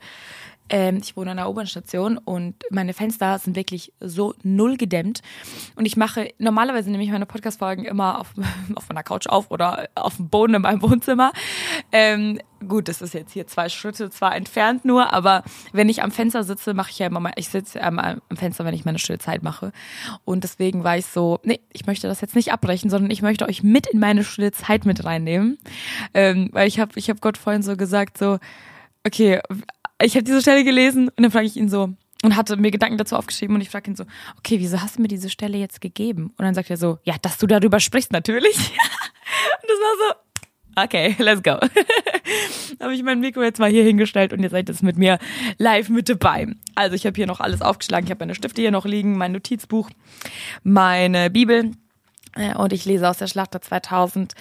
ähm, 0.69 0.97
ich 1.01 1.15
wohne 1.17 1.31
an 1.31 1.37
der 1.37 1.49
U-Bahn-Station 1.49 2.17
und 2.17 2.55
meine 2.71 2.93
Fenster 2.93 3.37
sind 3.39 3.55
wirklich 3.55 3.93
so 3.99 4.33
null 4.43 4.77
gedämmt. 4.77 5.21
Und 5.75 5.85
ich 5.85 5.97
mache, 5.97 6.29
normalerweise 6.37 6.89
nehme 6.89 7.03
ich 7.03 7.11
meine 7.11 7.25
Podcast-Folgen 7.25 7.85
immer 7.85 8.19
auf, 8.19 8.33
auf 8.75 8.87
meiner 8.89 9.03
Couch 9.03 9.27
auf 9.27 9.51
oder 9.51 9.89
auf 9.95 10.17
dem 10.17 10.29
Boden 10.29 10.55
in 10.55 10.61
meinem 10.61 10.81
Wohnzimmer. 10.81 11.31
Ähm, 11.91 12.39
gut, 12.67 12.87
das 12.87 13.01
ist 13.01 13.13
jetzt 13.13 13.33
hier 13.33 13.45
zwei 13.45 13.69
Schritte 13.69 14.09
zwar 14.09 14.35
entfernt 14.35 14.85
nur, 14.85 15.11
aber 15.11 15.43
wenn 15.73 15.89
ich 15.89 16.01
am 16.01 16.11
Fenster 16.11 16.43
sitze, 16.43 16.73
mache 16.73 16.91
ich 16.91 16.99
ja 16.99 17.07
immer 17.07 17.19
mal, 17.19 17.33
ich 17.35 17.49
sitze 17.49 17.79
ähm, 17.79 17.99
am 17.99 18.21
Fenster, 18.33 18.65
wenn 18.65 18.73
ich 18.73 18.85
meine 18.85 18.99
stille 18.99 19.19
Zeit 19.19 19.43
mache. 19.43 19.71
Und 20.23 20.43
deswegen 20.43 20.83
war 20.83 20.97
ich 20.97 21.05
so, 21.05 21.39
nee, 21.43 21.59
ich 21.71 21.85
möchte 21.85 22.07
das 22.07 22.21
jetzt 22.21 22.35
nicht 22.35 22.53
abbrechen, 22.53 22.89
sondern 22.89 23.11
ich 23.11 23.21
möchte 23.21 23.47
euch 23.47 23.63
mit 23.63 23.87
in 23.87 23.99
meine 23.99 24.23
stille 24.23 24.51
Zeit 24.51 24.85
mit 24.85 25.03
reinnehmen. 25.03 25.57
Ähm, 26.13 26.49
weil 26.53 26.67
ich 26.67 26.79
habe 26.79 26.93
ich 26.95 27.09
hab 27.09 27.21
Gott 27.21 27.37
vorhin 27.37 27.63
so 27.63 27.75
gesagt, 27.75 28.17
so, 28.17 28.39
okay, 29.05 29.41
ich 30.01 30.15
habe 30.15 30.23
diese 30.23 30.41
Stelle 30.41 30.63
gelesen 30.63 31.09
und 31.09 31.21
dann 31.21 31.31
frage 31.31 31.45
ich 31.45 31.57
ihn 31.57 31.69
so 31.69 31.89
und 32.23 32.35
hatte 32.35 32.57
mir 32.57 32.71
Gedanken 32.71 32.97
dazu 32.97 33.15
aufgeschrieben 33.15 33.55
und 33.55 33.61
ich 33.61 33.69
frage 33.69 33.91
ihn 33.91 33.95
so, 33.95 34.05
okay, 34.37 34.59
wieso 34.59 34.81
hast 34.81 34.97
du 34.97 35.01
mir 35.01 35.07
diese 35.07 35.29
Stelle 35.29 35.57
jetzt 35.57 35.81
gegeben? 35.81 36.33
Und 36.37 36.45
dann 36.45 36.55
sagt 36.55 36.69
er 36.69 36.77
so, 36.77 36.99
ja, 37.03 37.15
dass 37.21 37.37
du 37.37 37.47
darüber 37.47 37.79
sprichst 37.79 38.11
natürlich. 38.11 38.55
und 38.57 39.69
das 39.69 39.77
war 39.79 39.97
so, 39.97 40.83
okay, 40.83 41.15
let's 41.19 41.43
go. 41.43 41.59
habe 42.79 42.93
ich 42.93 43.03
mein 43.03 43.19
Mikro 43.19 43.43
jetzt 43.43 43.59
mal 43.59 43.69
hier 43.69 43.83
hingestellt 43.83 44.33
und 44.33 44.41
ihr 44.41 44.49
seid 44.49 44.69
jetzt 44.69 44.83
mit 44.83 44.97
mir 44.97 45.19
live 45.57 45.89
mit 45.89 46.09
dabei. 46.09 46.47
Also 46.75 46.95
ich 46.95 47.05
habe 47.05 47.15
hier 47.15 47.27
noch 47.27 47.39
alles 47.39 47.61
aufgeschlagen. 47.61 48.05
Ich 48.05 48.11
habe 48.11 48.19
meine 48.19 48.35
Stifte 48.35 48.61
hier 48.61 48.71
noch 48.71 48.85
liegen, 48.85 49.17
mein 49.17 49.31
Notizbuch, 49.31 49.89
meine 50.63 51.29
Bibel. 51.29 51.71
Äh, 52.35 52.55
und 52.55 52.73
ich 52.73 52.85
lese 52.85 53.09
aus 53.09 53.17
der 53.17 53.27
Schlachter 53.27 53.61
2000. 53.61 54.33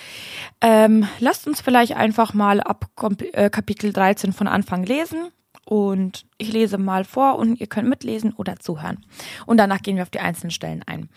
Ähm, 0.61 1.07
lasst 1.19 1.47
uns 1.47 1.61
vielleicht 1.61 1.97
einfach 1.97 2.35
mal 2.35 2.61
ab 2.61 2.87
äh, 3.33 3.51
Kapitel 3.51 3.93
13 3.93 4.33
von 4.33 4.49
Anfang 4.49 4.85
lesen. 4.85 5.31
Und 5.73 6.27
ich 6.37 6.53
lese 6.53 6.77
mal 6.77 7.03
vor 7.03 7.39
und 7.39 7.59
ihr 7.59 7.67
könnt 7.67 7.89
mitlesen 7.89 8.35
oder 8.35 8.59
zuhören. 8.59 9.07
Und 9.47 9.57
danach 9.57 9.81
gehen 9.81 9.97
wir 9.97 10.03
auf 10.03 10.11
die 10.11 10.21
einzelnen 10.21 10.51
Stellen 10.51 10.83
ein. 10.83 11.09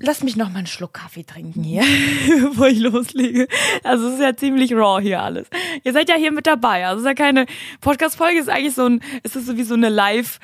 Lass 0.00 0.24
mich 0.24 0.34
noch 0.34 0.48
mal 0.48 0.58
einen 0.58 0.66
Schluck 0.66 0.94
Kaffee 0.94 1.22
trinken 1.22 1.62
hier, 1.62 1.84
bevor 2.42 2.66
ich 2.66 2.80
loslege. 2.80 3.46
Also 3.84 4.08
es 4.08 4.14
ist 4.14 4.20
ja 4.22 4.36
ziemlich 4.36 4.72
raw 4.72 5.00
hier 5.00 5.22
alles. 5.22 5.48
Ihr 5.84 5.92
seid 5.92 6.08
ja 6.08 6.16
hier 6.16 6.32
mit 6.32 6.48
dabei. 6.48 6.84
Also 6.84 6.96
es 6.96 7.02
ist 7.04 7.06
ja 7.06 7.14
keine 7.14 7.46
Podcast-Folge, 7.80 8.40
ist 8.40 8.48
eigentlich 8.48 8.74
so 8.74 8.86
ein, 8.86 9.04
es 9.22 9.36
ist 9.36 9.46
so 9.46 9.56
wie 9.56 9.62
so 9.62 9.74
eine 9.74 9.88
live, 9.88 10.40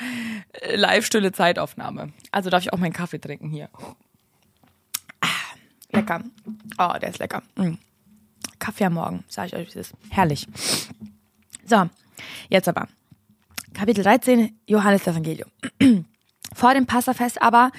äh, 0.53 0.77
live 0.77 1.05
stille 1.05 1.33
Zeitaufnahme. 1.33 2.13
Also 2.31 2.49
darf 2.49 2.63
ich 2.63 2.73
auch 2.73 2.79
meinen 2.79 2.93
Kaffee 2.93 3.19
trinken 3.19 3.51
hier. 3.51 3.71
Ah, 5.21 5.27
lecker. 5.91 6.23
Oh, 6.79 6.93
der 7.03 7.09
ist 7.09 7.19
lecker. 7.19 7.43
Mm. 7.57 7.73
Kaffee 8.61 8.85
am 8.85 8.95
Morgen, 8.95 9.25
sage 9.27 9.49
ich 9.49 9.57
euch, 9.57 9.67
das 9.73 9.89
ist 9.89 9.95
herrlich. 10.11 10.47
So, 11.67 11.89
Jetzt 12.49 12.69
aber. 12.69 12.89
Kapitel 13.73 14.05
13, 14.05 14.59
Johannes 14.67 15.07
Evangelium. 15.07 15.51
Vor 16.55 16.75
dem 16.75 16.87
Passafest 16.87 17.43
aber, 17.43 17.71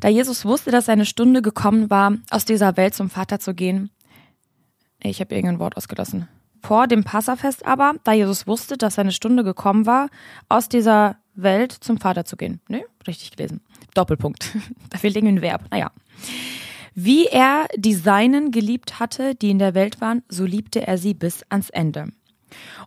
da 0.00 0.08
Jesus 0.08 0.44
wusste, 0.44 0.70
dass 0.70 0.86
seine 0.86 1.06
Stunde 1.06 1.40
gekommen 1.40 1.90
war, 1.90 2.14
aus 2.30 2.44
dieser 2.44 2.76
Welt 2.76 2.94
zum 2.94 3.08
Vater 3.08 3.38
zu 3.38 3.54
gehen. 3.54 3.90
Ich 5.00 5.20
habe 5.20 5.34
irgendein 5.34 5.60
Wort 5.60 5.76
ausgelassen. 5.76 6.28
Vor 6.62 6.86
dem 6.86 7.04
Passafest 7.04 7.66
aber, 7.66 7.94
da 8.04 8.12
Jesus 8.12 8.46
wusste, 8.46 8.76
dass 8.76 8.94
seine 8.94 9.12
Stunde 9.12 9.44
gekommen 9.44 9.86
war, 9.86 10.08
aus 10.48 10.68
dieser 10.68 11.18
Welt 11.34 11.72
zum 11.72 11.98
Vater 11.98 12.24
zu 12.24 12.36
gehen. 12.36 12.60
Ne, 12.68 12.84
richtig 13.06 13.32
gelesen. 13.36 13.60
Doppelpunkt. 13.92 14.56
da 14.90 14.98
fehlt 14.98 15.14
irgendwie 15.14 15.34
ein 15.34 15.42
Verb. 15.42 15.64
Naja. 15.70 15.92
Wie 16.94 17.26
er 17.26 17.66
die 17.76 17.94
Seinen 17.94 18.50
geliebt 18.50 18.98
hatte, 18.98 19.34
die 19.34 19.50
in 19.50 19.58
der 19.58 19.74
Welt 19.74 20.00
waren, 20.00 20.22
so 20.28 20.44
liebte 20.44 20.86
er 20.86 20.96
sie 20.96 21.12
bis 21.12 21.42
ans 21.50 21.70
Ende. 21.70 22.08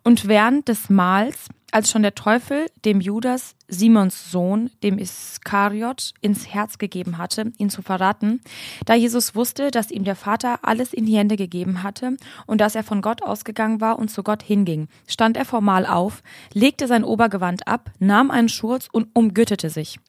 Und 0.03 0.27
während 0.27 0.67
des 0.67 0.89
Mahls, 0.89 1.47
als 1.71 1.91
schon 1.91 2.01
der 2.01 2.15
Teufel 2.15 2.67
dem 2.85 3.01
Judas, 3.01 3.55
Simons 3.67 4.31
Sohn, 4.31 4.69
dem 4.83 4.97
Iskariot, 4.97 6.13
ins 6.21 6.47
Herz 6.47 6.77
gegeben 6.77 7.17
hatte, 7.17 7.51
ihn 7.57 7.69
zu 7.69 7.81
verraten, 7.81 8.41
da 8.85 8.95
Jesus 8.95 9.35
wusste, 9.35 9.69
dass 9.71 9.91
ihm 9.91 10.03
der 10.03 10.15
Vater 10.15 10.59
alles 10.61 10.93
in 10.93 11.05
die 11.05 11.17
Hände 11.17 11.35
gegeben 11.35 11.83
hatte 11.83 12.15
und 12.45 12.61
dass 12.61 12.75
er 12.75 12.83
von 12.83 13.01
Gott 13.01 13.21
ausgegangen 13.21 13.81
war 13.81 13.99
und 13.99 14.09
zu 14.09 14.23
Gott 14.23 14.43
hinging, 14.43 14.87
stand 15.07 15.35
er 15.35 15.45
formal 15.45 15.85
auf, 15.85 16.23
legte 16.53 16.87
sein 16.87 17.03
Obergewand 17.03 17.67
ab, 17.67 17.91
nahm 17.99 18.31
einen 18.31 18.49
Schurz 18.49 18.87
und 18.91 19.09
umgürtete 19.13 19.69
sich. 19.69 19.99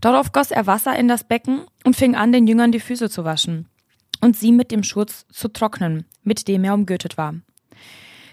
Darauf 0.00 0.32
goss 0.32 0.50
er 0.50 0.66
Wasser 0.66 0.96
in 0.96 1.08
das 1.08 1.24
Becken 1.24 1.62
und 1.84 1.96
fing 1.96 2.14
an, 2.14 2.32
den 2.32 2.46
Jüngern 2.46 2.72
die 2.72 2.80
Füße 2.80 3.10
zu 3.10 3.24
waschen 3.24 3.68
und 4.20 4.36
sie 4.36 4.52
mit 4.52 4.70
dem 4.70 4.82
Schurz 4.82 5.26
zu 5.30 5.48
trocknen, 5.48 6.04
mit 6.22 6.48
dem 6.48 6.64
er 6.64 6.74
umgürtet 6.74 7.16
war. 7.16 7.34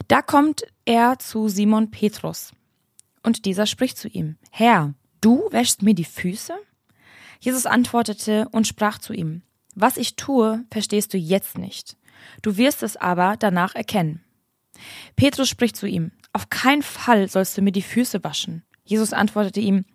Da 0.07 0.21
kommt 0.21 0.63
er 0.85 1.19
zu 1.19 1.49
Simon 1.49 1.91
Petrus. 1.91 2.51
Und 3.23 3.45
dieser 3.45 3.65
spricht 3.65 3.97
zu 3.97 4.07
ihm, 4.07 4.37
Herr, 4.51 4.93
du 5.21 5.47
wäschst 5.51 5.81
mir 5.81 5.93
die 5.93 6.05
Füße? 6.05 6.53
Jesus 7.39 7.65
antwortete 7.65 8.47
und 8.51 8.67
sprach 8.67 8.99
zu 8.99 9.13
ihm, 9.13 9.41
Was 9.75 9.97
ich 9.97 10.15
tue, 10.15 10.63
verstehst 10.71 11.13
du 11.13 11.17
jetzt 11.17 11.57
nicht. 11.57 11.97
Du 12.41 12.57
wirst 12.57 12.83
es 12.83 12.97
aber 12.97 13.35
danach 13.37 13.75
erkennen. 13.75 14.23
Petrus 15.15 15.49
spricht 15.49 15.75
zu 15.75 15.87
ihm, 15.87 16.11
Auf 16.33 16.49
keinen 16.49 16.83
Fall 16.83 17.27
sollst 17.27 17.57
du 17.57 17.61
mir 17.61 17.71
die 17.71 17.81
Füße 17.81 18.23
waschen. 18.23 18.63
Jesus 18.85 19.13
antwortete 19.13 19.59
ihm, 19.59 19.85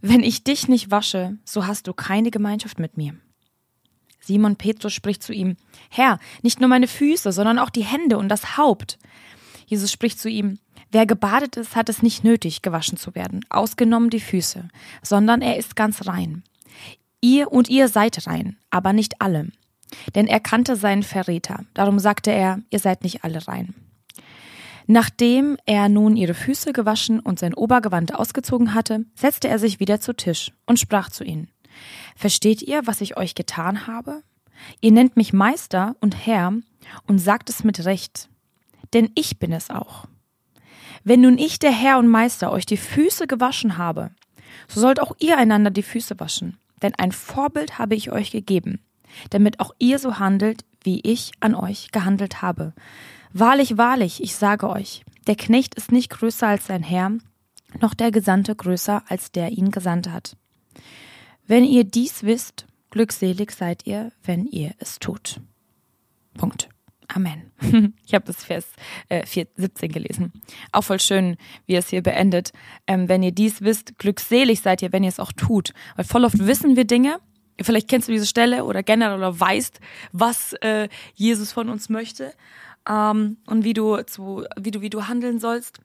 Wenn 0.00 0.22
ich 0.22 0.44
dich 0.44 0.68
nicht 0.68 0.90
wasche, 0.90 1.36
so 1.44 1.66
hast 1.66 1.86
du 1.86 1.92
keine 1.92 2.30
Gemeinschaft 2.30 2.78
mit 2.78 2.96
mir. 2.96 3.16
Simon 4.26 4.56
Petrus 4.56 4.92
spricht 4.92 5.22
zu 5.22 5.32
ihm, 5.32 5.56
Herr, 5.90 6.18
nicht 6.42 6.60
nur 6.60 6.68
meine 6.68 6.88
Füße, 6.88 7.32
sondern 7.32 7.58
auch 7.58 7.70
die 7.70 7.84
Hände 7.84 8.18
und 8.18 8.28
das 8.28 8.56
Haupt. 8.56 8.98
Jesus 9.66 9.92
spricht 9.92 10.20
zu 10.20 10.28
ihm, 10.28 10.58
Wer 10.94 11.06
gebadet 11.06 11.56
ist, 11.56 11.74
hat 11.74 11.88
es 11.88 12.02
nicht 12.02 12.22
nötig, 12.22 12.62
gewaschen 12.62 12.96
zu 12.96 13.16
werden, 13.16 13.44
ausgenommen 13.48 14.10
die 14.10 14.20
Füße, 14.20 14.68
sondern 15.02 15.42
er 15.42 15.56
ist 15.56 15.74
ganz 15.74 16.06
rein. 16.06 16.44
Ihr 17.20 17.50
und 17.50 17.68
ihr 17.68 17.88
seid 17.88 18.28
rein, 18.28 18.58
aber 18.70 18.92
nicht 18.92 19.20
alle. 19.20 19.48
Denn 20.14 20.28
er 20.28 20.38
kannte 20.38 20.76
seinen 20.76 21.02
Verräter, 21.02 21.64
darum 21.74 21.98
sagte 21.98 22.30
er, 22.30 22.60
ihr 22.70 22.78
seid 22.78 23.02
nicht 23.02 23.24
alle 23.24 23.48
rein. 23.48 23.74
Nachdem 24.86 25.56
er 25.66 25.88
nun 25.88 26.16
ihre 26.16 26.34
Füße 26.34 26.72
gewaschen 26.72 27.18
und 27.18 27.40
sein 27.40 27.54
Obergewand 27.54 28.14
ausgezogen 28.14 28.74
hatte, 28.74 29.04
setzte 29.16 29.48
er 29.48 29.58
sich 29.58 29.80
wieder 29.80 29.98
zu 29.98 30.14
Tisch 30.14 30.52
und 30.64 30.78
sprach 30.78 31.10
zu 31.10 31.24
ihnen. 31.24 31.48
Versteht 32.16 32.62
ihr, 32.62 32.86
was 32.86 33.00
ich 33.00 33.16
euch 33.16 33.34
getan 33.34 33.86
habe? 33.86 34.22
Ihr 34.80 34.92
nennt 34.92 35.16
mich 35.16 35.32
Meister 35.32 35.96
und 36.00 36.26
Herr 36.26 36.52
und 37.06 37.18
sagt 37.18 37.50
es 37.50 37.64
mit 37.64 37.84
Recht, 37.84 38.28
denn 38.92 39.10
ich 39.14 39.38
bin 39.38 39.52
es 39.52 39.70
auch. 39.70 40.06
Wenn 41.02 41.20
nun 41.20 41.38
ich, 41.38 41.58
der 41.58 41.72
Herr 41.72 41.98
und 41.98 42.08
Meister, 42.08 42.50
euch 42.50 42.66
die 42.66 42.76
Füße 42.76 43.26
gewaschen 43.26 43.76
habe, 43.76 44.10
so 44.68 44.80
sollt 44.80 45.00
auch 45.00 45.14
ihr 45.18 45.36
einander 45.36 45.70
die 45.70 45.82
Füße 45.82 46.18
waschen, 46.18 46.56
denn 46.82 46.94
ein 46.94 47.12
Vorbild 47.12 47.78
habe 47.78 47.94
ich 47.94 48.10
euch 48.12 48.30
gegeben, 48.30 48.80
damit 49.30 49.60
auch 49.60 49.74
ihr 49.78 49.98
so 49.98 50.18
handelt, 50.18 50.64
wie 50.82 51.00
ich 51.00 51.32
an 51.40 51.54
euch 51.54 51.90
gehandelt 51.92 52.42
habe. 52.42 52.72
Wahrlich, 53.32 53.76
wahrlich, 53.76 54.22
ich 54.22 54.36
sage 54.36 54.68
euch, 54.68 55.04
der 55.26 55.36
Knecht 55.36 55.74
ist 55.74 55.92
nicht 55.92 56.10
größer 56.10 56.46
als 56.46 56.66
sein 56.66 56.82
Herr, 56.82 57.12
noch 57.80 57.94
der 57.94 58.10
Gesandte 58.10 58.54
größer 58.54 59.02
als 59.08 59.32
der 59.32 59.50
ihn 59.50 59.70
gesandt 59.70 60.08
hat. 60.08 60.36
Wenn 61.46 61.64
ihr 61.64 61.84
dies 61.84 62.22
wisst, 62.22 62.66
glückselig 62.90 63.50
seid 63.50 63.86
ihr, 63.86 64.12
wenn 64.22 64.46
ihr 64.46 64.72
es 64.78 64.98
tut. 64.98 65.40
Punkt. 66.34 66.68
Amen. 67.08 67.50
Ich 68.06 68.14
habe 68.14 68.26
das 68.26 68.44
Vers 68.44 68.66
äh, 69.08 69.26
4, 69.26 69.48
17 69.56 69.90
gelesen. 69.90 70.32
Auch 70.72 70.82
voll 70.82 71.00
schön, 71.00 71.36
wie 71.66 71.74
es 71.74 71.88
hier 71.88 72.02
beendet. 72.02 72.52
Ähm, 72.86 73.08
wenn 73.08 73.22
ihr 73.22 73.32
dies 73.32 73.60
wisst, 73.60 73.98
glückselig 73.98 74.60
seid 74.60 74.82
ihr, 74.82 74.92
wenn 74.92 75.04
ihr 75.04 75.08
es 75.08 75.20
auch 75.20 75.32
tut. 75.32 75.72
Weil 75.96 76.04
voll 76.04 76.24
oft 76.24 76.38
wissen 76.38 76.76
wir 76.76 76.84
Dinge. 76.84 77.18
Vielleicht 77.60 77.88
kennst 77.88 78.08
du 78.08 78.12
diese 78.12 78.26
Stelle 78.26 78.64
oder 78.64 78.82
generell 78.82 79.16
oder 79.16 79.38
weißt, 79.38 79.80
was 80.12 80.54
äh, 80.54 80.88
Jesus 81.14 81.52
von 81.52 81.68
uns 81.68 81.88
möchte 81.88 82.32
ähm, 82.88 83.36
und 83.46 83.64
wie 83.64 83.74
du 83.74 84.02
zu, 84.04 84.44
wie 84.58 84.70
du, 84.70 84.80
wie 84.80 84.90
du 84.90 85.06
handeln 85.06 85.38
sollst 85.38 85.80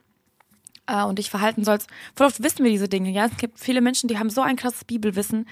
äh, 0.89 1.03
und 1.03 1.19
dich 1.19 1.29
verhalten 1.29 1.63
sollst. 1.63 1.88
Voll 2.15 2.27
oft 2.27 2.41
wissen 2.43 2.63
wir 2.63 2.72
diese 2.72 2.89
Dinge. 2.89 3.12
Ja, 3.12 3.25
es 3.25 3.38
gibt 3.38 3.60
viele 3.60 3.81
Menschen, 3.81 4.08
die 4.08 4.17
haben 4.17 4.29
so 4.29 4.41
ein 4.41 4.55
krasses 4.55 4.86
Bibelwissen 4.86 5.46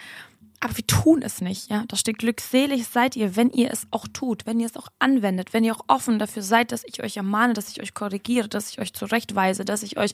aber 0.59 0.75
wir 0.75 0.87
tun 0.87 1.21
es 1.21 1.41
nicht, 1.41 1.69
ja. 1.69 1.83
Da 1.87 1.95
steht 1.95 2.17
glückselig 2.17 2.87
seid 2.87 3.15
ihr, 3.15 3.35
wenn 3.35 3.51
ihr 3.51 3.71
es 3.71 3.85
auch 3.91 4.07
tut, 4.07 4.45
wenn 4.45 4.59
ihr 4.59 4.65
es 4.65 4.75
auch 4.75 4.87
anwendet, 4.97 5.53
wenn 5.53 5.63
ihr 5.63 5.75
auch 5.75 5.85
offen 5.87 6.17
dafür 6.17 6.41
seid, 6.41 6.71
dass 6.71 6.83
ich 6.83 7.03
euch 7.03 7.17
ermahne, 7.17 7.53
dass 7.53 7.69
ich 7.69 7.81
euch 7.81 7.93
korrigiere, 7.93 8.47
dass 8.47 8.71
ich 8.71 8.79
euch 8.79 8.93
zurechtweise, 8.93 9.65
dass 9.65 9.83
ich 9.83 9.97
euch 9.97 10.11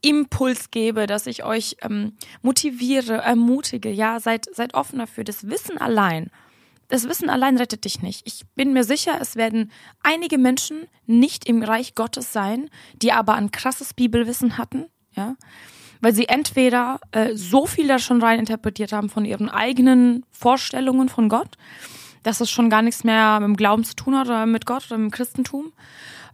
Impuls 0.00 0.70
gebe, 0.70 1.06
dass 1.06 1.26
ich 1.26 1.44
euch 1.44 1.76
ähm, 1.82 2.12
motiviere, 2.40 3.18
ermutige, 3.18 3.90
ja, 3.90 4.20
seid, 4.20 4.46
seid 4.54 4.74
offen 4.74 5.00
dafür. 5.00 5.24
Das 5.24 5.48
Wissen 5.48 5.76
allein, 5.76 6.30
das 6.88 7.08
Wissen 7.08 7.30
allein 7.30 7.56
rettet 7.56 7.84
dich 7.84 8.02
nicht. 8.02 8.26
Ich 8.26 8.44
bin 8.54 8.72
mir 8.72 8.84
sicher, 8.84 9.18
es 9.20 9.36
werden 9.36 9.70
einige 10.02 10.38
Menschen 10.38 10.86
nicht 11.06 11.48
im 11.48 11.62
Reich 11.62 11.94
Gottes 11.94 12.32
sein, 12.32 12.70
die 13.00 13.12
aber 13.12 13.34
ein 13.34 13.50
krasses 13.50 13.94
Bibelwissen 13.94 14.58
hatten, 14.58 14.86
ja 15.12 15.36
weil 16.00 16.14
sie 16.14 16.28
entweder 16.28 17.00
äh, 17.12 17.34
so 17.34 17.66
viel 17.66 17.88
da 17.88 17.98
schon 17.98 18.22
rein 18.22 18.38
interpretiert 18.38 18.92
haben 18.92 19.08
von 19.08 19.24
ihren 19.24 19.48
eigenen 19.48 20.24
Vorstellungen 20.30 21.08
von 21.08 21.28
Gott, 21.28 21.56
dass 22.22 22.40
es 22.40 22.50
schon 22.50 22.70
gar 22.70 22.82
nichts 22.82 23.04
mehr 23.04 23.40
mit 23.40 23.48
dem 23.48 23.56
Glauben 23.56 23.84
zu 23.84 23.94
tun 23.94 24.16
hat 24.16 24.26
oder 24.26 24.46
mit 24.46 24.66
Gott 24.66 24.86
oder 24.86 24.98
mit 24.98 25.10
dem 25.10 25.16
Christentum. 25.16 25.72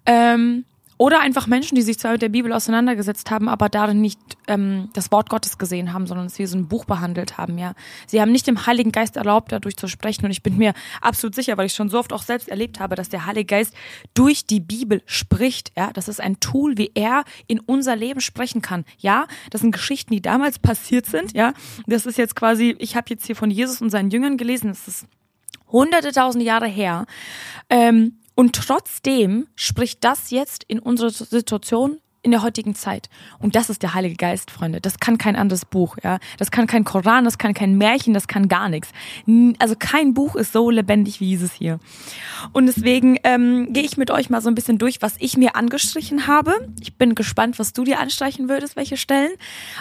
Ähm, 0.06 0.64
oder 0.96 1.20
einfach 1.20 1.46
Menschen, 1.46 1.74
die 1.74 1.82
sich 1.82 1.98
zwar 1.98 2.12
mit 2.12 2.22
der 2.22 2.28
Bibel 2.28 2.52
auseinandergesetzt 2.52 3.30
haben, 3.30 3.48
aber 3.48 3.68
darin 3.68 4.00
nicht 4.00 4.20
ähm, 4.46 4.90
das 4.92 5.10
Wort 5.10 5.28
Gottes 5.28 5.58
gesehen 5.58 5.92
haben, 5.92 6.06
sondern 6.06 6.26
es 6.26 6.38
wie 6.38 6.46
so 6.46 6.56
ein 6.56 6.68
Buch 6.68 6.84
behandelt 6.84 7.36
haben, 7.36 7.58
ja. 7.58 7.74
Sie 8.06 8.20
haben 8.20 8.32
nicht 8.32 8.46
dem 8.46 8.66
Heiligen 8.66 8.92
Geist 8.92 9.16
erlaubt, 9.16 9.52
dadurch 9.52 9.76
zu 9.76 9.88
sprechen. 9.88 10.24
Und 10.24 10.30
ich 10.30 10.42
bin 10.42 10.56
mir 10.56 10.72
absolut 11.00 11.34
sicher, 11.34 11.56
weil 11.56 11.66
ich 11.66 11.74
schon 11.74 11.88
so 11.88 11.98
oft 11.98 12.12
auch 12.12 12.22
selbst 12.22 12.48
erlebt 12.48 12.80
habe, 12.80 12.94
dass 12.94 13.08
der 13.08 13.26
Heilige 13.26 13.46
Geist 13.46 13.74
durch 14.14 14.46
die 14.46 14.60
Bibel 14.60 15.02
spricht, 15.06 15.72
ja. 15.76 15.90
Das 15.92 16.08
ist 16.08 16.20
ein 16.20 16.40
Tool, 16.40 16.78
wie 16.78 16.92
er 16.94 17.24
in 17.46 17.60
unser 17.60 17.96
Leben 17.96 18.20
sprechen 18.20 18.62
kann. 18.62 18.84
Ja, 18.98 19.26
das 19.50 19.62
sind 19.62 19.72
Geschichten, 19.72 20.12
die 20.12 20.22
damals 20.22 20.58
passiert 20.58 21.06
sind, 21.06 21.32
ja. 21.34 21.54
Das 21.86 22.06
ist 22.06 22.18
jetzt 22.18 22.36
quasi, 22.36 22.76
ich 22.78 22.96
habe 22.96 23.06
jetzt 23.10 23.26
hier 23.26 23.36
von 23.36 23.50
Jesus 23.50 23.80
und 23.80 23.90
seinen 23.90 24.10
Jüngern 24.10 24.36
gelesen, 24.36 24.68
das 24.68 24.86
ist 24.86 25.06
hunderte 25.70 26.12
tausende 26.12 26.46
Jahre 26.46 26.68
her. 26.68 27.06
Ähm, 27.68 28.18
und 28.34 28.54
trotzdem 28.54 29.46
spricht 29.54 30.04
das 30.04 30.30
jetzt 30.30 30.64
in 30.64 30.78
unserer 30.78 31.10
Situation 31.10 32.00
in 32.24 32.30
der 32.30 32.42
heutigen 32.42 32.74
Zeit. 32.74 33.10
Und 33.38 33.54
das 33.54 33.68
ist 33.68 33.82
der 33.82 33.94
Heilige 33.94 34.16
Geist, 34.16 34.50
Freunde. 34.50 34.80
Das 34.80 34.98
kann 34.98 35.18
kein 35.18 35.36
anderes 35.36 35.64
Buch, 35.64 35.96
ja. 36.02 36.18
Das 36.38 36.50
kann 36.50 36.66
kein 36.66 36.84
Koran, 36.84 37.24
das 37.24 37.36
kann 37.36 37.52
kein 37.52 37.76
Märchen, 37.76 38.14
das 38.14 38.26
kann 38.28 38.48
gar 38.48 38.68
nichts. 38.70 38.88
Also 39.58 39.74
kein 39.78 40.14
Buch 40.14 40.34
ist 40.34 40.52
so 40.52 40.70
lebendig 40.70 41.20
wie 41.20 41.26
dieses 41.26 41.52
hier. 41.52 41.78
Und 42.52 42.66
deswegen 42.66 43.18
ähm, 43.24 43.72
gehe 43.72 43.84
ich 43.84 43.98
mit 43.98 44.10
euch 44.10 44.30
mal 44.30 44.40
so 44.40 44.48
ein 44.48 44.54
bisschen 44.54 44.78
durch, 44.78 45.02
was 45.02 45.16
ich 45.18 45.36
mir 45.36 45.54
angestrichen 45.54 46.26
habe. 46.26 46.68
Ich 46.80 46.96
bin 46.96 47.14
gespannt, 47.14 47.58
was 47.58 47.74
du 47.74 47.84
dir 47.84 48.00
anstreichen 48.00 48.48
würdest, 48.48 48.76
welche 48.76 48.96
Stellen. 48.96 49.32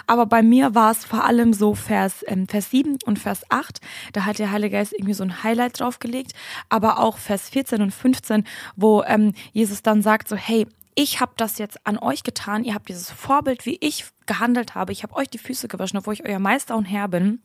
Aber 0.06 0.26
bei 0.26 0.44
mir 0.44 0.76
war 0.76 0.92
es 0.92 1.06
vor 1.06 1.24
allem 1.24 1.54
so 1.54 1.76
Vers, 1.76 2.26
ähm, 2.28 2.48
Vers 2.48 2.72
7 2.72 2.98
und 3.06 3.20
Vers 3.20 3.44
8. 3.50 3.80
Da 4.12 4.26
hat 4.26 4.40
der 4.40 4.52
Heilige 4.52 4.78
Geist 4.78 4.92
irgendwie 4.94 5.14
so 5.14 5.24
ein 5.24 5.44
Highlight 5.44 5.80
draufgelegt. 5.80 6.34
Aber 6.68 7.00
auch 7.00 7.18
Vers 7.18 7.50
14 7.50 7.82
und 7.82 7.92
15, 7.92 8.44
wo 8.76 9.02
ähm, 9.04 9.34
Jesus 9.54 9.82
dann 9.82 10.02
sagt 10.02 10.28
so, 10.28 10.36
hey, 10.36 10.68
ich 10.96 11.20
habe 11.20 11.34
das 11.38 11.58
jetzt 11.58 11.86
an 11.86 11.98
euch 11.98 12.24
getan, 12.24 12.64
ihr 12.64 12.74
habt 12.74 12.90
dieses 12.90 13.12
Vorbild, 13.12 13.66
wie 13.66 13.78
ich 13.82 14.06
gehandelt 14.26 14.76
habe, 14.76 14.92
ich 14.92 15.04
habe 15.04 15.16
euch 15.16 15.30
die 15.30 15.38
Füße 15.38 15.68
gewaschen, 15.68 16.00
obwohl 16.00 16.14
ich 16.14 16.26
euer 16.26 16.40
Meister 16.40 16.76
und 16.76 16.86
Herr 16.86 17.08
bin. 17.08 17.42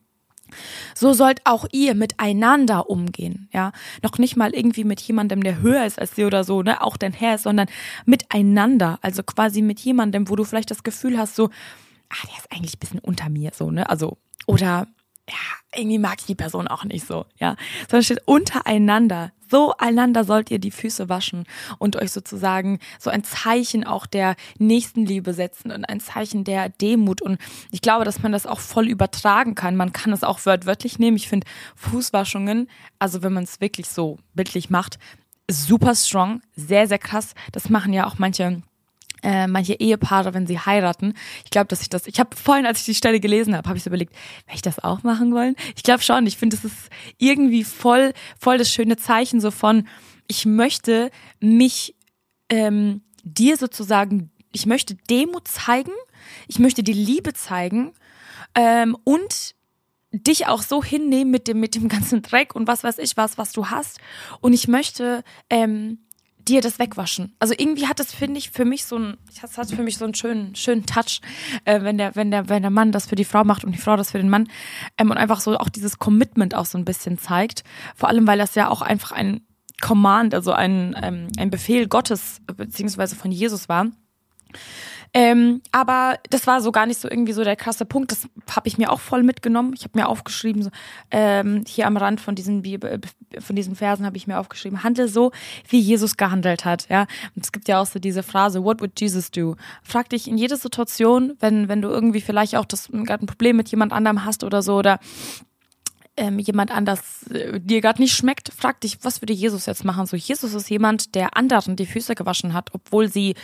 So 0.94 1.12
sollt 1.12 1.40
auch 1.44 1.66
ihr 1.72 1.94
miteinander 1.94 2.88
umgehen, 2.88 3.48
ja. 3.52 3.72
Noch 4.02 4.18
nicht 4.18 4.36
mal 4.36 4.54
irgendwie 4.54 4.84
mit 4.84 5.00
jemandem, 5.00 5.42
der 5.42 5.60
höher 5.60 5.84
ist 5.84 5.98
als 5.98 6.16
ihr 6.16 6.26
oder 6.26 6.44
so, 6.44 6.62
ne, 6.62 6.82
auch 6.82 6.96
dein 6.96 7.12
Herr 7.12 7.34
ist, 7.34 7.42
sondern 7.42 7.68
miteinander. 8.06 8.98
Also 9.02 9.22
quasi 9.22 9.62
mit 9.62 9.80
jemandem, 9.80 10.28
wo 10.28 10.36
du 10.36 10.44
vielleicht 10.44 10.70
das 10.70 10.82
Gefühl 10.82 11.18
hast, 11.18 11.36
so, 11.36 11.50
ah, 12.08 12.26
der 12.26 12.38
ist 12.38 12.50
eigentlich 12.50 12.76
ein 12.76 12.80
bisschen 12.80 13.00
unter 13.00 13.28
mir, 13.28 13.52
so, 13.54 13.70
ne, 13.70 13.88
also, 13.90 14.18
oder, 14.46 14.86
ja, 15.28 15.78
irgendwie 15.78 15.98
mag 15.98 16.16
ich 16.20 16.26
die 16.26 16.34
Person 16.34 16.66
auch 16.66 16.84
nicht 16.84 17.06
so, 17.06 17.26
ja. 17.36 17.56
Sondern 17.88 18.04
steht 18.04 18.26
untereinander 18.26 19.32
so 19.50 19.74
einander 19.78 20.24
sollt 20.24 20.50
ihr 20.50 20.58
die 20.58 20.70
Füße 20.70 21.08
waschen 21.08 21.44
und 21.78 21.96
euch 21.96 22.12
sozusagen 22.12 22.78
so 22.98 23.10
ein 23.10 23.24
Zeichen 23.24 23.84
auch 23.84 24.06
der 24.06 24.36
Nächstenliebe 24.58 25.32
setzen 25.32 25.70
und 25.70 25.84
ein 25.84 26.00
Zeichen 26.00 26.44
der 26.44 26.68
Demut. 26.68 27.22
Und 27.22 27.38
ich 27.70 27.80
glaube, 27.80 28.04
dass 28.04 28.22
man 28.22 28.32
das 28.32 28.46
auch 28.46 28.60
voll 28.60 28.88
übertragen 28.88 29.54
kann. 29.54 29.76
Man 29.76 29.92
kann 29.92 30.12
es 30.12 30.24
auch 30.24 30.44
wörtlich 30.44 30.98
nehmen. 30.98 31.16
Ich 31.16 31.28
finde 31.28 31.46
Fußwaschungen, 31.76 32.68
also 32.98 33.22
wenn 33.22 33.32
man 33.32 33.44
es 33.44 33.60
wirklich 33.60 33.88
so 33.88 34.18
bildlich 34.34 34.70
macht, 34.70 34.98
super 35.50 35.94
strong, 35.94 36.42
sehr, 36.56 36.86
sehr 36.86 36.98
krass. 36.98 37.34
Das 37.52 37.70
machen 37.70 37.92
ja 37.92 38.06
auch 38.06 38.18
manche 38.18 38.62
äh, 39.22 39.46
manche 39.46 39.74
Ehepaare, 39.74 40.34
wenn 40.34 40.46
sie 40.46 40.58
heiraten. 40.58 41.14
Ich 41.44 41.50
glaube, 41.50 41.68
dass 41.68 41.82
ich 41.82 41.88
das, 41.88 42.06
ich 42.06 42.20
habe 42.20 42.36
vorhin, 42.36 42.66
als 42.66 42.80
ich 42.80 42.86
die 42.86 42.94
Stelle 42.94 43.20
gelesen 43.20 43.56
habe, 43.56 43.68
habe 43.68 43.78
ich 43.78 43.84
so 43.84 43.90
überlegt, 43.90 44.14
werde 44.46 44.56
ich 44.56 44.62
das 44.62 44.78
auch 44.78 45.02
machen 45.02 45.34
wollen? 45.34 45.56
Ich 45.76 45.82
glaube 45.82 46.02
schon. 46.02 46.26
Ich 46.26 46.36
finde, 46.36 46.56
es 46.56 46.64
ist 46.64 46.90
irgendwie 47.18 47.64
voll, 47.64 48.12
voll 48.38 48.58
das 48.58 48.72
schöne 48.72 48.96
Zeichen 48.96 49.40
so 49.40 49.50
von, 49.50 49.88
ich 50.28 50.46
möchte 50.46 51.10
mich 51.40 51.96
ähm, 52.48 53.02
dir 53.24 53.56
sozusagen, 53.56 54.30
ich 54.52 54.66
möchte 54.66 54.94
Demut 55.10 55.48
zeigen, 55.48 55.92
ich 56.46 56.58
möchte 56.58 56.82
die 56.82 56.92
Liebe 56.92 57.32
zeigen 57.32 57.92
ähm, 58.54 58.96
und 59.04 59.54
dich 60.12 60.46
auch 60.46 60.62
so 60.62 60.82
hinnehmen 60.82 61.30
mit 61.30 61.48
dem 61.48 61.60
mit 61.60 61.74
dem 61.74 61.88
ganzen 61.88 62.22
Dreck 62.22 62.54
und 62.54 62.66
was 62.66 62.82
weiß 62.82 62.98
ich 62.98 63.16
was, 63.16 63.36
was 63.36 63.52
du 63.52 63.66
hast. 63.66 63.98
Und 64.40 64.52
ich 64.52 64.68
möchte 64.68 65.22
ähm, 65.50 65.98
dir 66.48 66.60
das 66.60 66.78
wegwaschen. 66.78 67.34
Also 67.38 67.54
irgendwie 67.56 67.86
hat 67.86 68.00
das, 68.00 68.12
finde 68.12 68.38
ich, 68.38 68.50
für 68.50 68.64
mich 68.64 68.84
so 68.84 68.98
ein, 68.98 69.16
das 69.40 69.58
hat 69.58 69.70
für 69.70 69.82
mich 69.82 69.98
so 69.98 70.04
einen 70.04 70.14
schönen, 70.14 70.54
schönen 70.54 70.86
Touch, 70.86 71.20
äh, 71.64 71.82
wenn 71.82 71.98
der, 71.98 72.16
wenn 72.16 72.30
der, 72.30 72.48
wenn 72.48 72.62
der 72.62 72.70
Mann 72.70 72.92
das 72.92 73.06
für 73.06 73.16
die 73.16 73.24
Frau 73.24 73.44
macht 73.44 73.64
und 73.64 73.72
die 73.72 73.78
Frau 73.78 73.96
das 73.96 74.12
für 74.12 74.18
den 74.18 74.30
Mann 74.30 74.48
ähm, 74.96 75.10
und 75.10 75.16
einfach 75.16 75.40
so 75.40 75.56
auch 75.58 75.68
dieses 75.68 75.98
Commitment 75.98 76.54
auch 76.54 76.66
so 76.66 76.78
ein 76.78 76.84
bisschen 76.84 77.18
zeigt. 77.18 77.64
Vor 77.94 78.08
allem, 78.08 78.26
weil 78.26 78.38
das 78.38 78.54
ja 78.54 78.68
auch 78.68 78.82
einfach 78.82 79.12
ein 79.12 79.42
Command, 79.80 80.34
also 80.34 80.52
ein, 80.52 80.96
ähm, 81.00 81.28
ein 81.38 81.50
Befehl 81.50 81.86
Gottes 81.86 82.40
beziehungsweise 82.46 83.14
von 83.14 83.30
Jesus 83.30 83.68
war. 83.68 83.86
Ähm, 85.14 85.62
aber 85.72 86.18
das 86.30 86.46
war 86.46 86.60
so 86.60 86.72
gar 86.72 86.86
nicht 86.86 87.00
so 87.00 87.10
irgendwie 87.10 87.32
so 87.32 87.44
der 87.44 87.56
krasse 87.56 87.84
Punkt. 87.84 88.12
Das 88.12 88.28
habe 88.50 88.68
ich 88.68 88.78
mir 88.78 88.92
auch 88.92 89.00
voll 89.00 89.22
mitgenommen. 89.22 89.72
Ich 89.74 89.84
habe 89.84 89.98
mir 89.98 90.08
aufgeschrieben, 90.08 90.62
so, 90.62 90.70
ähm, 91.10 91.64
hier 91.66 91.86
am 91.86 91.96
Rand 91.96 92.20
von 92.20 92.34
diesen 92.34 92.62
Bibel, 92.62 93.00
von 93.38 93.56
diesen 93.56 93.74
Versen 93.74 94.04
habe 94.04 94.16
ich 94.16 94.26
mir 94.26 94.38
aufgeschrieben, 94.38 94.82
handle 94.82 95.08
so, 95.08 95.32
wie 95.68 95.80
Jesus 95.80 96.16
gehandelt 96.16 96.64
hat. 96.64 96.88
Ja, 96.88 97.06
und 97.34 97.44
es 97.44 97.52
gibt 97.52 97.68
ja 97.68 97.80
auch 97.80 97.86
so 97.86 97.98
diese 97.98 98.22
Phrase, 98.22 98.64
What 98.64 98.80
would 98.80 99.00
Jesus 99.00 99.30
do? 99.30 99.56
Frag 99.82 100.08
dich 100.10 100.28
in 100.28 100.36
jeder 100.36 100.56
Situation, 100.56 101.34
wenn 101.40 101.68
wenn 101.68 101.82
du 101.82 101.88
irgendwie 101.88 102.20
vielleicht 102.20 102.56
auch 102.56 102.64
das 102.64 102.90
ein 102.90 103.04
Problem 103.26 103.56
mit 103.56 103.68
jemand 103.68 103.92
anderem 103.92 104.24
hast 104.24 104.44
oder 104.44 104.62
so 104.62 104.76
oder 104.76 104.98
ähm, 106.18 106.38
jemand 106.38 106.70
anders 106.70 107.22
äh, 107.30 107.60
dir 107.60 107.80
gerade 107.80 108.02
nicht 108.02 108.14
schmeckt, 108.14 108.52
frag 108.54 108.80
dich, 108.80 108.98
was 109.02 109.22
würde 109.22 109.32
Jesus 109.32 109.66
jetzt 109.66 109.84
machen? 109.84 110.06
So, 110.06 110.16
Jesus 110.16 110.52
ist 110.54 110.68
jemand, 110.68 111.14
der 111.14 111.36
anderen 111.36 111.76
die 111.76 111.86
Füße 111.86 112.14
gewaschen 112.14 112.52
hat, 112.52 112.70
obwohl 112.74 113.08
sie 113.08 113.34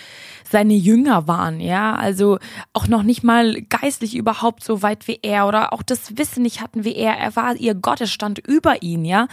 seine 0.50 0.74
Jünger 0.74 1.26
waren, 1.28 1.60
ja, 1.60 1.94
also 1.94 2.38
auch 2.72 2.88
noch 2.88 3.02
nicht 3.02 3.22
mal 3.22 3.62
geistlich 3.62 4.14
überhaupt 4.16 4.64
so 4.64 4.82
weit 4.82 5.08
wie 5.08 5.20
er 5.22 5.46
oder 5.46 5.72
auch 5.72 5.82
das 5.82 6.18
Wissen 6.18 6.42
nicht 6.42 6.60
hatten 6.60 6.84
wie 6.84 6.94
er. 6.94 7.16
Er 7.16 7.36
war 7.36 7.56
ihr 7.56 7.74
Gott, 7.74 8.00
es 8.00 8.12
stand 8.12 8.38
über 8.38 8.82
ihn, 8.82 9.04
ja. 9.04 9.28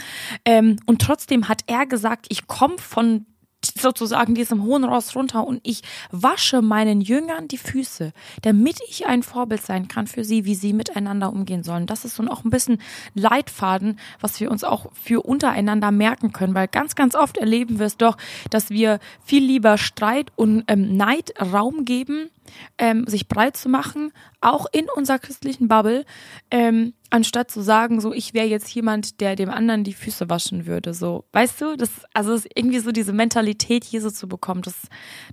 Ähm, 0.45 0.77
und 0.86 1.01
trotzdem 1.01 1.50
hat 1.50 1.63
er 1.67 1.86
gesagt, 1.86 2.27
ich 2.29 2.48
komme 2.48 2.77
von 2.77 3.25
sozusagen 3.63 4.36
diesem 4.36 4.63
hohen 4.63 4.84
Ross 4.84 5.15
runter 5.15 5.46
und 5.46 5.62
ich 5.63 5.82
wasche 6.12 6.62
meinen 6.62 7.01
Jüngern 7.01 7.48
die 7.48 7.58
Füße, 7.58 8.12
damit 8.41 8.80
ich 8.89 9.06
ein 9.06 9.24
Vorbild 9.24 9.62
sein 9.62 9.88
kann 9.88 10.08
für 10.08 10.24
sie, 10.24 10.46
wie 10.46 10.56
sie 10.56 10.74
miteinander 10.74 11.32
umgehen 11.32 11.63
sollen. 11.63 11.86
Das 11.86 12.06
ist 12.06 12.15
so 12.15 12.24
auch 12.27 12.44
ein 12.44 12.50
bisschen 12.50 12.82
Leitfaden, 13.13 14.00
was 14.20 14.39
wir 14.39 14.51
uns 14.51 14.63
auch 14.63 14.91
für 14.94 15.22
untereinander 15.25 15.91
merken 15.91 16.32
können, 16.32 16.56
weil 16.56 16.68
ganz, 16.68 16.96
ganz 16.96 17.15
oft 17.15 17.38
erleben 17.38 17.80
wir 17.80 17.86
es 17.86 17.98
doch, 17.98 18.18
dass 18.50 18.70
wir 18.70 19.00
viel 19.24 19.44
lieber 19.44 19.77
Streit 19.77 20.32
und 20.36 20.63
ähm, 20.68 20.96
Neid 20.96 21.34
Raum 21.39 21.86
geben, 21.86 22.30
ähm, 22.77 23.05
sich 23.08 23.27
breit 23.27 23.58
zu 23.58 23.70
machen, 23.70 24.12
auch 24.39 24.65
in 24.72 24.88
unserer 24.96 25.20
christlichen 25.20 25.67
Bubble, 25.67 26.05
ähm, 26.50 26.93
anstatt 27.10 27.51
zu 27.51 27.62
sagen, 27.62 28.01
so 28.01 28.13
ich 28.13 28.34
wäre 28.34 28.48
jetzt 28.48 28.74
jemand, 28.74 29.22
der 29.22 29.36
dem 29.36 29.50
anderen 29.50 29.84
die 29.84 29.93
Füße 29.93 30.29
waschen 30.29 30.65
würde. 30.65 30.93
So, 30.93 31.25
weißt 31.34 31.62
du, 31.62 31.75
das 31.75 31.89
also 32.13 32.34
ist 32.34 32.48
irgendwie 32.55 32.79
so 32.79 32.91
diese 32.91 33.13
Mentalität 33.13 33.86
Jesu 33.86 34.10
zu 34.10 34.27
bekommen, 34.27 34.62
das, 34.62 34.75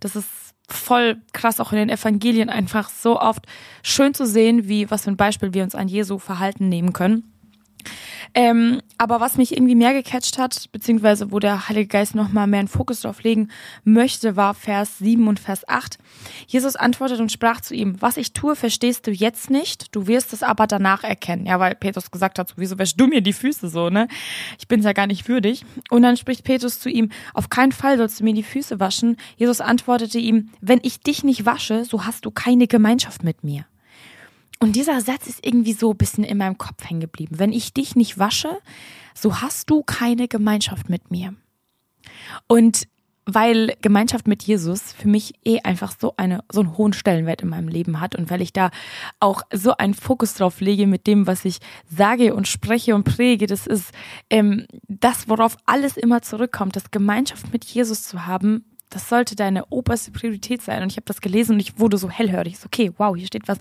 das 0.01 0.17
ist 0.17 0.29
voll 0.69 1.17
krass 1.33 1.61
auch 1.61 1.73
in 1.73 1.79
den 1.79 1.89
Evangelien 1.89 2.51
einfach 2.51 2.91
so 2.91 3.19
oft 3.19 3.47
schön 3.83 4.13
zu 4.15 4.27
sehen, 4.27 4.69
wie 4.69 4.91
was 4.91 5.05
für 5.05 5.11
ein 5.11 5.17
Beispiel 5.17 5.55
wir 5.55 5.63
uns 5.63 5.75
an 5.75 5.89
Jesu 5.89 6.19
Verhalten 6.19 6.69
nehmen 6.69 6.93
können. 6.93 7.38
Ähm, 8.35 8.83
aber 8.99 9.21
was 9.21 9.37
mich 9.37 9.53
irgendwie 9.53 9.75
mehr 9.75 9.93
gecatcht 9.95 10.39
hat, 10.39 10.71
beziehungsweise 10.73 11.33
wo 11.33 11.39
der 11.39 11.69
Heilige 11.69 11.89
Geist 11.89 12.15
nochmal 12.15 12.47
mehr 12.47 12.61
einen 12.61 12.69
Fokus 12.69 13.01
drauf 13.01 13.23
legen 13.23 13.49
möchte, 13.85 14.37
war 14.37 14.55
Vers 14.55 14.99
7 14.99 15.27
und 15.29 15.41
Vers 15.41 15.67
8. 15.69 15.99
Jesus 16.47 16.77
antwortet 16.77 17.21
und 17.21 17.33
sprach 17.33 17.61
zu 17.61 17.75
ihm, 17.75 18.01
was 18.01 18.17
ich 18.17 18.33
tue, 18.33 18.57
verstehst 18.57 19.07
du 19.07 19.11
jetzt 19.11 19.51
nicht, 19.51 19.95
du 19.95 20.07
wirst 20.07 20.33
es 20.33 20.43
aber 20.43 20.67
danach 20.67 21.05
erkennen. 21.05 21.47
Ja, 21.47 21.59
weil 21.61 21.75
Petrus 21.75 22.11
gesagt 22.11 22.39
hat, 22.39 22.55
wieso 22.57 22.79
wäschst 22.79 23.01
du 23.01 23.07
mir 23.07 23.23
die 23.23 23.33
Füße 23.33 23.69
so, 23.69 23.91
ne? 23.91 24.09
Ich 24.59 24.69
bin's 24.69 24.85
ja 24.85 24.93
gar 24.93 25.07
nicht 25.07 25.29
würdig. 25.29 25.65
Und 25.91 26.03
dann 26.03 26.17
spricht 26.17 26.45
Petrus 26.45 26.81
zu 26.81 26.91
ihm, 26.91 27.11
auf 27.35 27.49
keinen 27.49 27.73
Fall 27.73 27.97
sollst 27.97 28.21
du 28.21 28.25
mir 28.25 28.35
die 28.35 28.43
Füße 28.43 28.81
waschen. 28.81 29.17
Jesus 29.37 29.61
antwortete 29.61 30.19
ihm, 30.19 30.51
wenn 30.61 30.81
ich 30.83 31.01
dich 31.01 31.25
nicht 31.25 31.47
wasche, 31.47 31.85
so 31.85 32.05
hast 32.05 32.25
du 32.25 32.31
keine 32.31 32.67
Gemeinschaft 32.67 33.25
mit 33.25 33.45
mir. 33.45 33.65
Und 34.59 34.75
dieser 34.75 35.01
Satz 35.01 35.27
ist 35.27 35.45
irgendwie 35.47 35.73
so 35.73 35.93
ein 35.93 35.97
bisschen 35.97 36.25
in 36.25 36.39
meinem 36.39 36.59
Kopf 36.59 36.85
hängen 36.89 37.01
geblieben. 37.01 37.39
Wenn 37.39 37.53
ich 37.53 37.73
dich 37.73 37.95
nicht 37.95 38.19
wasche, 38.19 38.59
so 39.15 39.41
hast 39.41 39.71
du 39.71 39.83
keine 39.83 40.29
Gemeinschaft 40.29 40.89
mit 40.89 41.11
mir. 41.11 41.35
Und 42.47 42.89
weil 43.31 43.77
Gemeinschaft 43.83 44.27
mit 44.27 44.43
Jesus 44.43 44.81
für 44.93 45.07
mich 45.07 45.35
eh 45.45 45.61
einfach 45.61 45.93
so 46.01 46.15
eine 46.17 46.43
so 46.51 46.61
einen 46.61 46.79
hohen 46.79 46.95
Stellenwert 46.95 47.43
in 47.43 47.51
meinem 47.51 47.69
Leben 47.69 48.01
hat 48.01 48.15
und 48.15 48.31
weil 48.31 48.41
ich 48.41 48.55
da 48.55 48.71
auch 49.21 49.43
so 49.53 49.77
einen 49.77 49.93
Fokus 49.93 50.33
drauf 50.33 50.63
lege 50.63 50.87
mit 50.87 51.07
dem, 51.07 51.27
was 51.27 51.45
ich 51.45 51.59
sage 51.95 52.35
und 52.35 52.49
spreche 52.49 52.95
und 52.95 53.05
präge, 53.05 53.47
das 53.47 53.67
ist 53.67 53.93
ähm, 54.31 54.67
das, 54.89 55.29
worauf 55.29 55.59
alles 55.67 55.99
immer 55.99 56.23
zurückkommt, 56.23 56.75
das 56.75 56.91
Gemeinschaft 56.91 57.53
mit 57.53 57.67
Jesus 57.67 58.05
zu 58.05 58.25
haben, 58.25 58.65
das 58.91 59.09
sollte 59.09 59.37
deine 59.37 59.67
oberste 59.67 60.11
Priorität 60.11 60.63
sein. 60.63 60.83
Und 60.83 60.91
ich 60.91 60.97
habe 60.97 61.07
das 61.07 61.21
gelesen 61.21 61.55
und 61.55 61.61
ich 61.61 61.79
wurde 61.79 61.99
so 61.99 62.11
hellhörig. 62.11 62.59
So, 62.59 62.67
okay, 62.67 62.93
wow, 62.97 63.17
hier 63.17 63.27
steht 63.27 63.49
was 63.49 63.59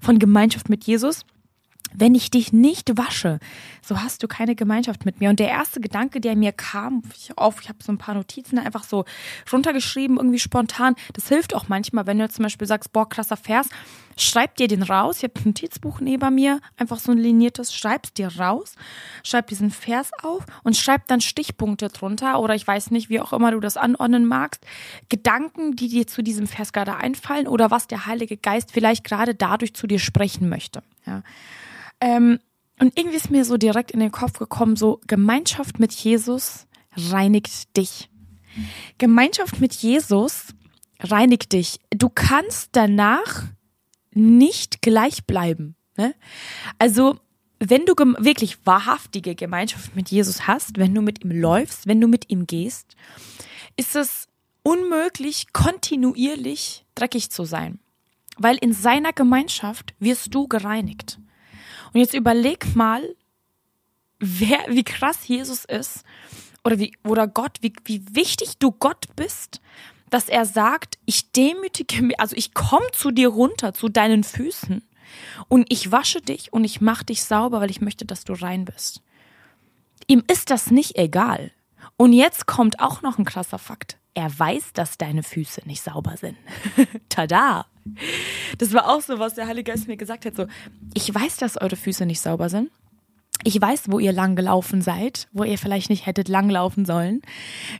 von 0.00 0.18
Gemeinschaft 0.18 0.68
mit 0.68 0.84
Jesus 0.84 1.24
wenn 1.94 2.14
ich 2.14 2.30
dich 2.30 2.52
nicht 2.52 2.96
wasche, 2.96 3.38
so 3.82 4.00
hast 4.00 4.22
du 4.22 4.28
keine 4.28 4.54
Gemeinschaft 4.54 5.04
mit 5.04 5.20
mir. 5.20 5.30
Und 5.30 5.40
der 5.40 5.48
erste 5.48 5.80
Gedanke, 5.80 6.20
der 6.20 6.36
mir 6.36 6.52
kam, 6.52 7.02
ich, 7.14 7.30
ich 7.30 7.68
habe 7.68 7.78
so 7.82 7.92
ein 7.92 7.98
paar 7.98 8.14
Notizen 8.14 8.58
einfach 8.58 8.84
so 8.84 9.04
runtergeschrieben, 9.52 10.16
irgendwie 10.16 10.38
spontan. 10.38 10.94
Das 11.14 11.28
hilft 11.28 11.54
auch 11.54 11.68
manchmal, 11.68 12.06
wenn 12.06 12.18
du 12.18 12.28
zum 12.28 12.42
Beispiel 12.42 12.66
sagst, 12.66 12.92
boah, 12.92 13.08
krasser 13.08 13.36
Vers, 13.36 13.68
schreib 14.20 14.56
dir 14.56 14.68
den 14.68 14.82
raus. 14.82 15.18
Ich 15.18 15.24
habe 15.24 15.34
ein 15.40 15.42
Notizbuch 15.46 16.00
neben 16.00 16.34
mir, 16.34 16.60
einfach 16.76 16.98
so 16.98 17.12
ein 17.12 17.18
liniertes, 17.18 17.74
schreib's 17.74 18.12
dir 18.12 18.28
raus, 18.38 18.74
schreib 19.22 19.46
diesen 19.48 19.70
Vers 19.70 20.10
auf 20.22 20.44
und 20.64 20.76
schreib 20.76 21.06
dann 21.06 21.20
Stichpunkte 21.20 21.88
drunter 21.88 22.40
oder 22.40 22.54
ich 22.54 22.66
weiß 22.66 22.90
nicht, 22.90 23.08
wie 23.08 23.20
auch 23.20 23.32
immer 23.32 23.52
du 23.52 23.60
das 23.60 23.76
anordnen 23.76 24.26
magst. 24.26 24.64
Gedanken, 25.08 25.76
die 25.76 25.88
dir 25.88 26.06
zu 26.06 26.22
diesem 26.22 26.46
Vers 26.46 26.72
gerade 26.72 26.96
einfallen 26.96 27.48
oder 27.48 27.70
was 27.70 27.86
der 27.86 28.06
Heilige 28.06 28.36
Geist 28.36 28.72
vielleicht 28.72 29.04
gerade 29.04 29.34
dadurch 29.34 29.74
zu 29.74 29.86
dir 29.86 29.98
sprechen 29.98 30.48
möchte. 30.48 30.82
Ja. 31.06 31.22
Ähm, 32.00 32.38
und 32.80 32.96
irgendwie 32.96 33.16
ist 33.16 33.30
mir 33.30 33.44
so 33.44 33.56
direkt 33.56 33.90
in 33.90 34.00
den 34.00 34.12
Kopf 34.12 34.38
gekommen, 34.38 34.76
so 34.76 35.00
Gemeinschaft 35.06 35.80
mit 35.80 35.92
Jesus 35.92 36.66
reinigt 36.96 37.76
dich. 37.76 38.08
Gemeinschaft 38.98 39.60
mit 39.60 39.74
Jesus 39.74 40.54
reinigt 41.00 41.52
dich. 41.52 41.80
Du 41.90 42.08
kannst 42.08 42.70
danach 42.72 43.44
nicht 44.18 44.82
gleich 44.82 45.24
bleiben. 45.24 45.76
Ne? 45.96 46.14
Also, 46.78 47.18
wenn 47.60 47.86
du 47.86 47.94
wirklich 48.18 48.58
wahrhaftige 48.66 49.34
Gemeinschaft 49.34 49.96
mit 49.96 50.10
Jesus 50.10 50.46
hast, 50.46 50.78
wenn 50.78 50.94
du 50.94 51.02
mit 51.02 51.24
ihm 51.24 51.30
läufst, 51.30 51.86
wenn 51.86 52.00
du 52.00 52.06
mit 52.06 52.30
ihm 52.30 52.46
gehst, 52.46 52.94
ist 53.76 53.96
es 53.96 54.28
unmöglich, 54.62 55.52
kontinuierlich 55.52 56.84
dreckig 56.94 57.30
zu 57.30 57.44
sein. 57.44 57.78
Weil 58.36 58.56
in 58.56 58.72
seiner 58.72 59.12
Gemeinschaft 59.12 59.94
wirst 59.98 60.34
du 60.34 60.46
gereinigt. 60.46 61.18
Und 61.92 62.00
jetzt 62.00 62.14
überleg 62.14 62.76
mal, 62.76 63.02
wer, 64.20 64.58
wie 64.68 64.84
krass 64.84 65.26
Jesus 65.26 65.64
ist 65.64 66.04
oder 66.64 66.78
wie, 66.78 66.96
oder 67.04 67.26
Gott, 67.26 67.58
wie, 67.60 67.72
wie 67.84 68.02
wichtig 68.12 68.58
du 68.58 68.70
Gott 68.70 69.06
bist, 69.16 69.60
dass 70.10 70.28
er 70.28 70.44
sagt, 70.44 70.98
ich 71.04 71.32
demütige 71.32 72.02
mich, 72.02 72.20
also 72.20 72.36
ich 72.36 72.54
komme 72.54 72.86
zu 72.92 73.10
dir 73.10 73.28
runter, 73.28 73.72
zu 73.72 73.88
deinen 73.88 74.24
Füßen 74.24 74.82
und 75.48 75.72
ich 75.72 75.92
wasche 75.92 76.20
dich 76.20 76.52
und 76.52 76.64
ich 76.64 76.80
mache 76.80 77.04
dich 77.04 77.24
sauber, 77.24 77.60
weil 77.60 77.70
ich 77.70 77.80
möchte, 77.80 78.04
dass 78.04 78.24
du 78.24 78.32
rein 78.32 78.64
bist. 78.64 79.02
Ihm 80.06 80.22
ist 80.30 80.50
das 80.50 80.70
nicht 80.70 80.96
egal. 80.96 81.52
Und 81.96 82.12
jetzt 82.12 82.46
kommt 82.46 82.80
auch 82.80 83.02
noch 83.02 83.18
ein 83.18 83.24
krasser 83.24 83.58
Fakt. 83.58 83.98
Er 84.14 84.36
weiß, 84.36 84.72
dass 84.72 84.98
deine 84.98 85.22
Füße 85.22 85.62
nicht 85.66 85.82
sauber 85.82 86.16
sind. 86.16 86.36
Tada! 87.08 87.66
Das 88.58 88.72
war 88.72 88.88
auch 88.88 89.00
so, 89.00 89.18
was 89.18 89.34
der 89.34 89.46
Heilige 89.46 89.72
Geist 89.72 89.88
mir 89.88 89.96
gesagt 89.96 90.26
hat. 90.26 90.36
So, 90.36 90.46
ich 90.94 91.14
weiß, 91.14 91.36
dass 91.38 91.60
eure 91.60 91.76
Füße 91.76 92.04
nicht 92.06 92.20
sauber 92.20 92.48
sind. 92.48 92.70
Ich 93.44 93.60
weiß, 93.60 93.84
wo 93.86 94.00
ihr 94.00 94.12
lang 94.12 94.34
gelaufen 94.34 94.82
seid, 94.82 95.28
wo 95.32 95.44
ihr 95.44 95.58
vielleicht 95.58 95.90
nicht 95.90 96.06
hättet 96.06 96.28
langlaufen 96.28 96.84
sollen. 96.84 97.22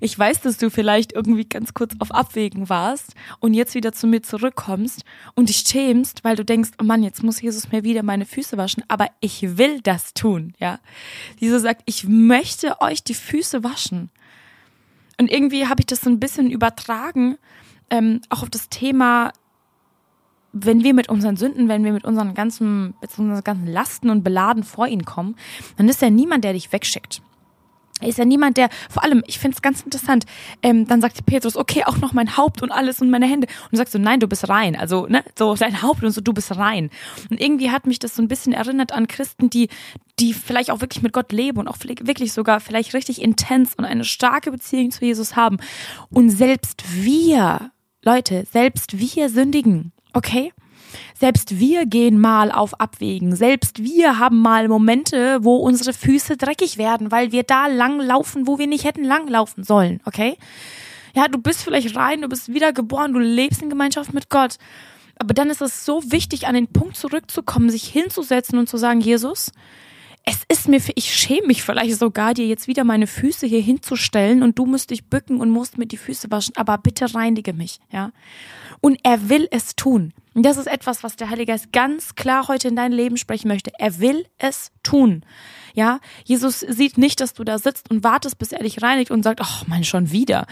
Ich 0.01 0.16
weiß, 0.16 0.40
dass 0.40 0.57
du 0.57 0.71
vielleicht 0.71 1.12
irgendwie 1.12 1.47
ganz 1.47 1.75
kurz 1.75 1.94
auf 1.99 2.12
Abwägen 2.12 2.68
warst 2.68 3.14
und 3.40 3.55
jetzt 3.55 3.75
wieder 3.75 3.92
zu 3.92 4.07
mir 4.07 4.23
zurückkommst 4.23 5.03
und 5.35 5.49
dich 5.49 5.64
schämst, 5.66 6.23
weil 6.23 6.37
du 6.37 6.44
denkst, 6.44 6.71
oh 6.81 6.85
Mann, 6.85 7.03
jetzt 7.03 7.25
muss 7.25 7.42
Jesus 7.42 7.73
mir 7.73 7.83
wieder 7.83 8.05
meine 8.05 8.25
Füße 8.25 8.57
waschen, 8.57 8.85
aber 8.87 9.09
ich 9.21 9.59
will 9.59 9.81
das 9.81 10.14
tun, 10.14 10.55
ja. 10.59 10.79
Jesus 11.38 11.62
sagt, 11.62 11.83
ich 11.87 12.05
möchte 12.05 12.81
euch 12.81 13.03
die 13.03 13.14
Füße 13.14 13.64
waschen. 13.64 14.11
Und 15.21 15.29
irgendwie 15.31 15.66
habe 15.66 15.81
ich 15.81 15.87
das 15.87 16.03
so 16.03 16.11
ein 16.11 16.21
bisschen 16.21 16.51
übertragen, 16.51 17.37
ähm, 17.90 18.21
auch 18.29 18.42
auf 18.42 18.51
das 18.51 18.68
Thema 18.68 19.33
wenn 20.52 20.82
wir 20.82 20.94
mit 20.94 21.08
unseren 21.08 21.37
Sünden, 21.37 21.68
wenn 21.68 21.84
wir 21.84 21.92
mit 21.92 22.04
unseren 22.04 22.34
ganzen, 22.34 22.94
mit 23.00 23.16
unseren 23.18 23.44
ganzen 23.44 23.66
Lasten 23.66 24.11
und 24.11 24.22
Beladen 24.24 24.62
vor 24.62 24.87
ihn 24.87 25.04
kommen, 25.04 25.37
dann 25.76 25.88
ist 25.88 26.02
ja 26.02 26.11
niemand, 26.11 26.44
der 26.44 26.54
dich 26.54 26.72
wegschickt. 26.72 27.22
Er 28.00 28.08
ist 28.08 28.18
ja 28.18 28.24
niemand, 28.24 28.56
der, 28.56 28.68
vor 28.88 29.02
allem, 29.02 29.24
ich 29.26 29.40
finde 29.40 29.56
es 29.56 29.62
ganz 29.62 29.80
interessant, 29.82 30.24
ähm, 30.62 30.87
dann 30.87 31.00
sagt 31.00 31.26
Petrus, 31.26 31.56
okay, 31.56 31.82
auch 31.84 31.96
noch 31.98 32.12
mein 32.12 32.37
Haupt 32.37 32.62
und 32.62 32.70
alles 32.70 33.00
und 33.00 33.11
meine 33.11 33.26
Hände. 33.26 33.48
Und 33.64 33.72
du 33.72 33.76
sagst 33.76 33.92
so, 33.92 33.98
nein, 33.98 34.20
du 34.20 34.28
bist 34.28 34.48
rein. 34.48 34.76
Also, 34.76 35.06
ne, 35.06 35.24
so 35.37 35.56
dein 35.56 35.82
Haupt 35.82 36.04
und 36.04 36.12
so, 36.12 36.20
du 36.20 36.32
bist 36.32 36.56
rein. 36.56 36.90
Und 37.28 37.40
irgendwie 37.40 37.70
hat 37.70 37.87
mich 37.87 37.98
das 37.98 38.14
so 38.14 38.22
ein 38.22 38.28
bisschen 38.28 38.52
erinnert 38.52 38.92
an 38.92 39.08
Christen, 39.08 39.50
die, 39.50 39.68
die 40.20 40.32
vielleicht 40.32 40.70
auch 40.70 40.80
wirklich 40.80 41.02
mit 41.02 41.12
Gott 41.12 41.32
leben 41.32 41.58
und 41.58 41.66
auch 41.66 41.78
wirklich 41.80 42.32
sogar 42.32 42.61
vielleicht 42.61 42.94
richtig 42.94 43.20
intens 43.20 43.74
und 43.74 43.84
eine 43.84 44.04
starke 44.04 44.52
Beziehung 44.52 44.92
zu 44.92 45.04
Jesus 45.04 45.34
haben. 45.34 45.58
Und 46.08 46.30
selbst 46.30 46.84
wir, 47.02 47.72
Leute, 48.04 48.46
selbst 48.48 49.00
wir 49.00 49.28
sündigen. 49.28 49.92
Okay? 50.12 50.53
Selbst 51.14 51.59
wir 51.59 51.87
gehen 51.87 52.21
mal 52.21 52.53
auf 52.53 52.81
Abwägen. 52.81 53.35
Selbst 53.35 53.83
wir 53.83 54.18
haben 54.18 54.38
mal 54.38 54.68
Momente, 54.68 55.38
wo 55.42 55.57
unsere 55.57 55.92
Füße 55.92 56.37
dreckig 56.37 56.79
werden, 56.79 57.11
weil 57.11 57.33
wir 57.33 57.42
da 57.42 57.66
lang 57.66 58.01
laufen, 58.01 58.47
wo 58.47 58.59
wir 58.59 58.66
nicht 58.66 58.85
hätten 58.85 59.05
lang 59.05 59.27
laufen 59.29 59.64
sollen. 59.64 60.01
Okay? 60.05 60.37
Ja, 61.14 61.27
du 61.29 61.38
bist 61.38 61.62
vielleicht 61.62 61.97
rein, 61.97 62.23
du 62.23 62.29
bist 62.29 62.53
wiedergeboren, 62.53 63.12
du 63.12 63.18
lebst 63.18 63.62
in 63.62 63.71
Gemeinschaft 63.71 64.14
mit 64.14 64.31
Gott. 64.31 64.57
Aber 65.18 65.35
dann 65.35 65.51
ist 65.51 65.61
es 65.61 65.85
so 65.85 66.03
wichtig, 66.12 66.47
an 66.47 66.55
den 66.55 66.68
Punkt 66.68 66.97
zurückzukommen, 66.97 67.71
sich 67.71 67.85
hinzusetzen 67.85 68.59
und 68.59 68.68
zu 68.68 68.77
sagen, 68.77 69.01
Jesus, 69.01 69.51
es 70.29 70.43
ist 70.47 70.69
mir, 70.69 70.79
ich 70.95 71.14
schäme 71.14 71.47
mich 71.47 71.62
vielleicht 71.62 71.99
sogar, 71.99 72.35
dir 72.35 72.47
jetzt 72.47 72.69
wieder 72.69 72.85
meine 72.85 73.07
Füße 73.07 73.47
hier 73.47 73.62
hinzustellen 73.62 74.43
und 74.43 74.59
du 74.59 74.67
musst 74.67 74.91
dich 74.91 75.07
bücken 75.07 75.41
und 75.41 75.49
musst 75.49 75.79
mir 75.79 75.87
die 75.87 75.97
Füße 75.97 76.31
waschen, 76.31 76.55
aber 76.55 76.77
bitte 76.77 77.14
reinige 77.14 77.55
mich, 77.55 77.81
ja. 77.91 78.12
Und 78.83 79.01
er 79.05 79.31
will 79.31 79.49
es 79.51 79.75
tun. 79.75 80.12
Und 80.35 80.43
das 80.43 80.59
ist 80.59 80.67
etwas, 80.67 81.03
was 81.03 81.17
der 81.17 81.31
Heilige 81.31 81.53
Geist 81.53 81.73
ganz 81.73 82.14
klar 82.14 82.47
heute 82.47 82.69
in 82.69 82.77
dein 82.77 82.93
Leben 82.93 83.17
sprechen 83.17 83.49
möchte. 83.49 83.73
Er 83.79 84.01
will 84.01 84.27
es 84.37 84.71
tun. 84.83 85.25
Ja, 85.75 85.99
Jesus 86.25 86.61
sieht 86.61 86.99
nicht, 86.99 87.21
dass 87.21 87.33
du 87.33 87.43
da 87.43 87.59
sitzt 87.59 87.91
und 87.91 88.05
wartest, 88.05 88.38
bis 88.38 88.53
er 88.53 88.62
dich 88.62 88.83
reinigt 88.83 89.11
und 89.11 89.23
sagt, 89.23 89.41
ach, 89.41 89.67
mein, 89.67 89.85
schon 89.85 90.11
wieder. 90.12 90.47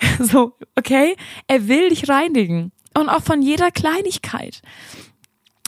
So, 0.18 0.56
okay? 0.76 1.14
Er 1.46 1.68
will 1.68 1.90
dich 1.90 2.08
reinigen. 2.08 2.72
Und 2.98 3.08
auch 3.08 3.22
von 3.22 3.42
jeder 3.42 3.70
Kleinigkeit. 3.70 4.60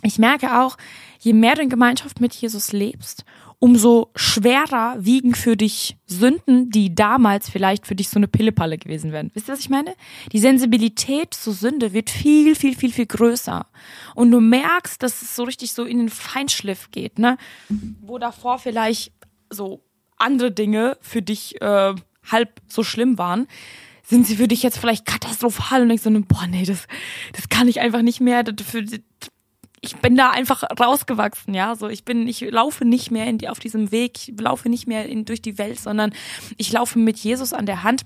Ich 0.03 0.19
merke 0.19 0.61
auch, 0.61 0.77
je 1.21 1.33
mehr 1.33 1.55
du 1.55 1.63
in 1.63 1.69
Gemeinschaft 1.69 2.21
mit 2.21 2.35
Jesus 2.35 2.73
lebst 2.73 3.25
umso 3.63 4.11
schwerer 4.17 4.97
wiegen 4.99 5.37
für 5.37 5.57
dich 5.57 5.97
Sünden, 6.07 6.71
die 6.71 6.97
damals 6.97 7.49
vielleicht 7.49 7.87
für 7.87 7.95
dich 7.95 8.09
so 8.09 8.19
eine 8.19 8.27
Pillepalle 8.27 8.77
gewesen 8.77 9.13
wären. 9.13 9.31
Wisst 9.35 9.49
ihr, 9.49 9.53
was 9.53 9.61
ich 9.61 9.71
meine? 9.71 9.95
Die 10.33 10.41
Sensibilität 10.41 11.33
zur 11.33 11.53
Sünde 11.53 11.93
wird 11.93 12.11
viel, 12.11 12.57
viel, 12.57 12.75
viel, 12.75 12.91
viel 12.91 13.07
größer. 13.07 13.67
Und 14.17 14.33
du 14.33 14.41
merkst, 14.41 15.01
dass 15.01 15.23
es 15.23 15.37
so 15.37 15.45
richtig 15.45 15.75
so 15.75 15.85
in 15.85 15.99
den 15.99 16.09
Feinschliff 16.09 16.91
geht, 16.91 17.21
ne? 17.21 17.39
Wo 18.01 18.19
davor 18.19 18.59
vielleicht 18.59 19.13
so 19.49 19.85
andere 20.19 20.51
Dinge 20.51 20.99
für 21.01 21.23
dich 21.23 21.63
äh, 21.63 21.95
halb 22.33 22.61
so 22.67 22.83
schlimm 22.83 23.17
waren, 23.17 23.47
sind 24.03 24.27
sie 24.27 24.35
für 24.35 24.49
dich 24.49 24.65
jetzt 24.65 24.79
vielleicht 24.79 25.07
katastrophal 25.07 25.83
und 25.83 25.89
denkst 25.89 26.03
so, 26.03 26.11
boah, 26.11 26.49
nee, 26.49 26.65
das, 26.65 26.89
das 27.33 27.49
kann 27.49 27.69
ich 27.69 27.81
einfach 27.81 28.03
nicht 28.03 28.21
mehr. 28.21 28.43
Das, 28.43 28.67
für, 28.67 28.85
ich 29.85 29.97
bin 29.97 30.17
da 30.17 30.31
einfach 30.31 30.63
rausgewachsen, 30.79 31.55
ja. 31.55 31.75
So, 31.75 31.89
ich 31.89 32.05
bin, 32.05 32.29
ich 32.29 32.41
laufe 32.41 32.85
nicht 32.85 33.11
mehr 33.11 33.27
in 33.27 33.39
die, 33.39 33.49
auf 33.49 33.59
diesem 33.59 33.91
Weg, 33.91 34.29
ich 34.29 34.41
laufe 34.41 34.69
nicht 34.69 34.87
mehr 34.87 35.07
in, 35.07 35.25
durch 35.25 35.43
die 35.43 35.59
Welt, 35.59 35.81
sondern 35.81 36.15
ich 36.57 36.73
laufe 36.73 36.99
mit 37.01 37.19
Jesus 37.19 37.53
an 37.53 37.67
der 37.67 37.83
Hand. 37.83 38.03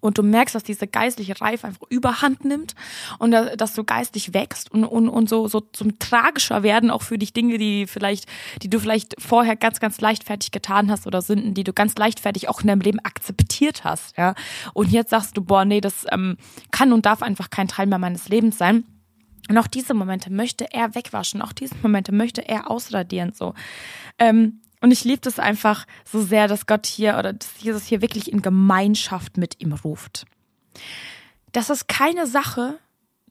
Und 0.00 0.18
du 0.18 0.22
merkst, 0.22 0.54
dass 0.54 0.62
diese 0.62 0.86
geistliche 0.86 1.40
Reife 1.40 1.66
einfach 1.66 1.86
überhand 1.88 2.44
nimmt 2.44 2.74
und 3.18 3.32
dass 3.32 3.74
du 3.74 3.84
geistlich 3.84 4.34
wächst 4.34 4.70
und, 4.70 4.84
und, 4.84 5.08
und 5.08 5.28
so, 5.28 5.48
so 5.48 5.60
zum 5.60 5.98
tragischer 5.98 6.62
werden 6.62 6.90
auch 6.90 7.02
für 7.02 7.18
dich 7.18 7.32
Dinge, 7.32 7.56
die 7.58 7.86
vielleicht, 7.86 8.26
die 8.62 8.68
du 8.68 8.78
vielleicht 8.78 9.14
vorher 9.18 9.56
ganz, 9.56 9.80
ganz 9.80 10.00
leichtfertig 10.00 10.50
getan 10.50 10.90
hast 10.90 11.06
oder 11.06 11.22
Sünden, 11.22 11.54
die 11.54 11.64
du 11.64 11.72
ganz 11.72 11.96
leichtfertig 11.96 12.48
auch 12.48 12.60
in 12.60 12.68
deinem 12.68 12.82
Leben 12.82 13.00
akzeptiert 13.00 13.82
hast, 13.82 14.16
ja. 14.16 14.34
Und 14.74 14.92
jetzt 14.92 15.10
sagst 15.10 15.36
du, 15.38 15.42
boah, 15.42 15.64
nee, 15.64 15.80
das 15.80 16.06
ähm, 16.12 16.36
kann 16.70 16.92
und 16.92 17.06
darf 17.06 17.22
einfach 17.22 17.48
kein 17.48 17.68
Teil 17.68 17.86
mehr 17.86 17.98
meines 17.98 18.28
Lebens 18.28 18.58
sein. 18.58 18.84
Und 19.48 19.58
auch 19.58 19.66
diese 19.66 19.94
Momente 19.94 20.32
möchte 20.32 20.72
er 20.72 20.94
wegwaschen, 20.94 21.42
auch 21.42 21.52
diese 21.52 21.74
Momente 21.82 22.12
möchte 22.12 22.48
er 22.48 22.70
ausradieren, 22.70 23.32
so. 23.34 23.54
Ähm, 24.18 24.60
und 24.80 24.90
ich 24.90 25.04
liebe 25.04 25.20
das 25.20 25.38
einfach 25.38 25.86
so 26.04 26.20
sehr, 26.22 26.46
dass 26.46 26.66
Gott 26.66 26.86
hier 26.86 27.16
oder 27.18 27.32
dass 27.32 27.48
Jesus 27.58 27.86
hier 27.86 28.02
wirklich 28.02 28.30
in 28.30 28.42
Gemeinschaft 28.42 29.38
mit 29.38 29.60
ihm 29.60 29.72
ruft. 29.72 30.26
Das 31.52 31.70
ist 31.70 31.88
keine 31.88 32.26
Sache, 32.26 32.78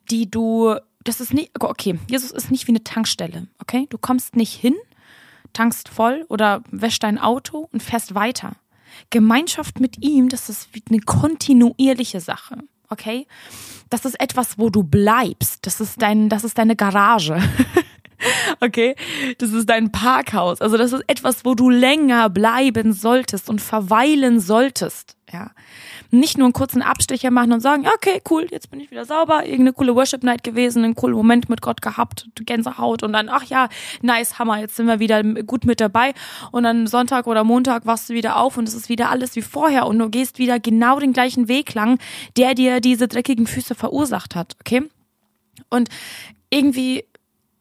die 0.10 0.30
du, 0.30 0.76
das 1.04 1.21
ist 1.21 1.34
nicht, 1.34 1.52
okay, 1.60 1.99
Jesus 2.10 2.32
ist 2.32 2.49
nicht 2.49 2.67
wie 2.67 2.71
eine 2.71 2.84
Tankstelle, 2.84 3.47
okay? 3.60 3.86
Du 3.89 3.97
kommst 3.97 4.36
nicht 4.36 4.54
hin, 4.54 4.76
tankst 5.54 5.89
voll 5.89 6.26
oder 6.30 6.63
wäschst 6.71 7.04
dein 7.04 7.19
Auto 7.19 7.69
und 7.71 7.84
fährst 7.84 8.15
weiter. 8.15 8.54
Gemeinschaft 9.10 9.80
mit 9.80 10.04
ihm, 10.04 10.30
das 10.30 10.49
ist 10.49 10.69
eine 10.89 11.02
kontinuierliche 11.02 12.19
Sache 12.19 12.58
okay? 12.94 13.28
Das 13.90 14.06
ist 14.06 14.20
etwas, 14.20 14.58
wo 14.58 14.70
du 14.70 14.84
bleibst. 14.84 15.66
Das 15.66 15.82
ist 15.82 16.02
dein, 16.02 16.30
das 16.30 16.44
ist 16.44 16.58
deine 16.58 16.76
Garage. 16.76 17.38
okay? 18.60 18.96
Das 19.38 19.52
ist 19.52 19.70
dein 19.70 19.92
Parkhaus. 19.92 20.62
Also 20.62 20.78
das 20.78 20.94
ist 20.94 21.04
etwas, 21.08 21.46
wo 21.46 21.56
du 21.56 21.70
länger 21.70 22.30
bleiben 22.30 22.94
solltest 22.94 23.50
und 23.50 23.62
verweilen 23.62 24.40
solltest, 24.40 25.16
ja? 25.32 25.52
nicht 26.14 26.38
nur 26.38 26.46
einen 26.46 26.54
kurzen 26.54 26.84
Abstecher 26.84 27.32
machen 27.32 27.54
und 27.54 27.60
sagen, 27.60 27.88
okay, 27.88 28.22
cool, 28.30 28.48
jetzt 28.52 28.70
bin 28.70 28.80
ich 28.80 28.92
wieder 28.92 29.04
sauber, 29.04 29.46
irgendeine 29.46 29.74
coole 29.74 29.96
Worship 29.96 30.24
Night 30.24 30.44
gewesen, 30.44 30.84
einen 30.84 30.94
coolen 30.94 31.16
Moment 31.16 31.50
mit 31.50 31.62
Gott 31.62 31.82
gehabt, 31.82 32.28
Gänsehaut 32.36 33.02
und 33.02 33.14
dann, 33.14 33.30
ach 33.30 33.44
ja, 33.46 33.68
nice, 34.04 34.38
Hammer, 34.38 34.60
jetzt 34.60 34.76
sind 34.76 34.86
wir 34.86 35.00
wieder 35.00 35.24
gut 35.24 35.66
mit 35.66 35.82
dabei 35.82 36.14
und 36.52 36.64
dann 36.64 36.86
Sonntag 36.86 37.26
oder 37.26 37.44
Montag 37.44 37.88
wachst 37.88 38.10
du 38.10 38.14
wieder 38.14 38.38
auf 38.38 38.58
und 38.58 38.68
es 38.68 38.76
ist 38.76 38.90
wieder 38.90 39.10
alles 39.10 39.36
wie 39.36 39.42
vorher 39.42 39.88
und 39.88 39.98
du 39.98 40.10
gehst 40.10 40.38
wieder 40.38 40.60
genau 40.60 41.00
den 41.00 41.14
gleichen 41.14 41.48
Weg 41.48 41.74
lang, 41.74 41.98
der 42.38 42.54
dir 42.54 42.80
diese 42.80 43.08
dreckigen 43.08 43.48
Füße 43.48 43.74
verursacht 43.74 44.36
hat, 44.36 44.56
okay? 44.60 44.84
Und 45.70 45.90
irgendwie 46.52 47.06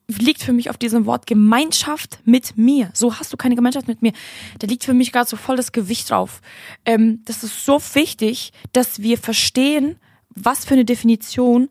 liegt 0.08 0.42
für 0.42 0.52
mich 0.52 0.70
auf 0.70 0.78
diesem 0.78 1.06
Wort 1.06 1.26
Gemeinschaft 1.26 2.20
mit 2.24 2.56
mir. 2.56 2.90
So 2.94 3.18
hast 3.18 3.32
du 3.32 3.36
keine 3.36 3.54
Gemeinschaft 3.54 3.88
mit 3.88 4.02
mir. 4.02 4.12
Da 4.58 4.66
liegt 4.66 4.84
für 4.84 4.94
mich 4.94 5.12
gerade 5.12 5.28
so 5.28 5.36
voll 5.36 5.56
das 5.56 5.72
Gewicht 5.72 6.10
drauf. 6.10 6.40
Ähm, 6.84 7.22
das 7.24 7.44
ist 7.44 7.64
so 7.64 7.80
wichtig, 7.94 8.52
dass 8.72 9.00
wir 9.00 9.18
verstehen, 9.18 9.96
was 10.30 10.64
für 10.64 10.74
eine 10.74 10.84
Definition 10.84 11.68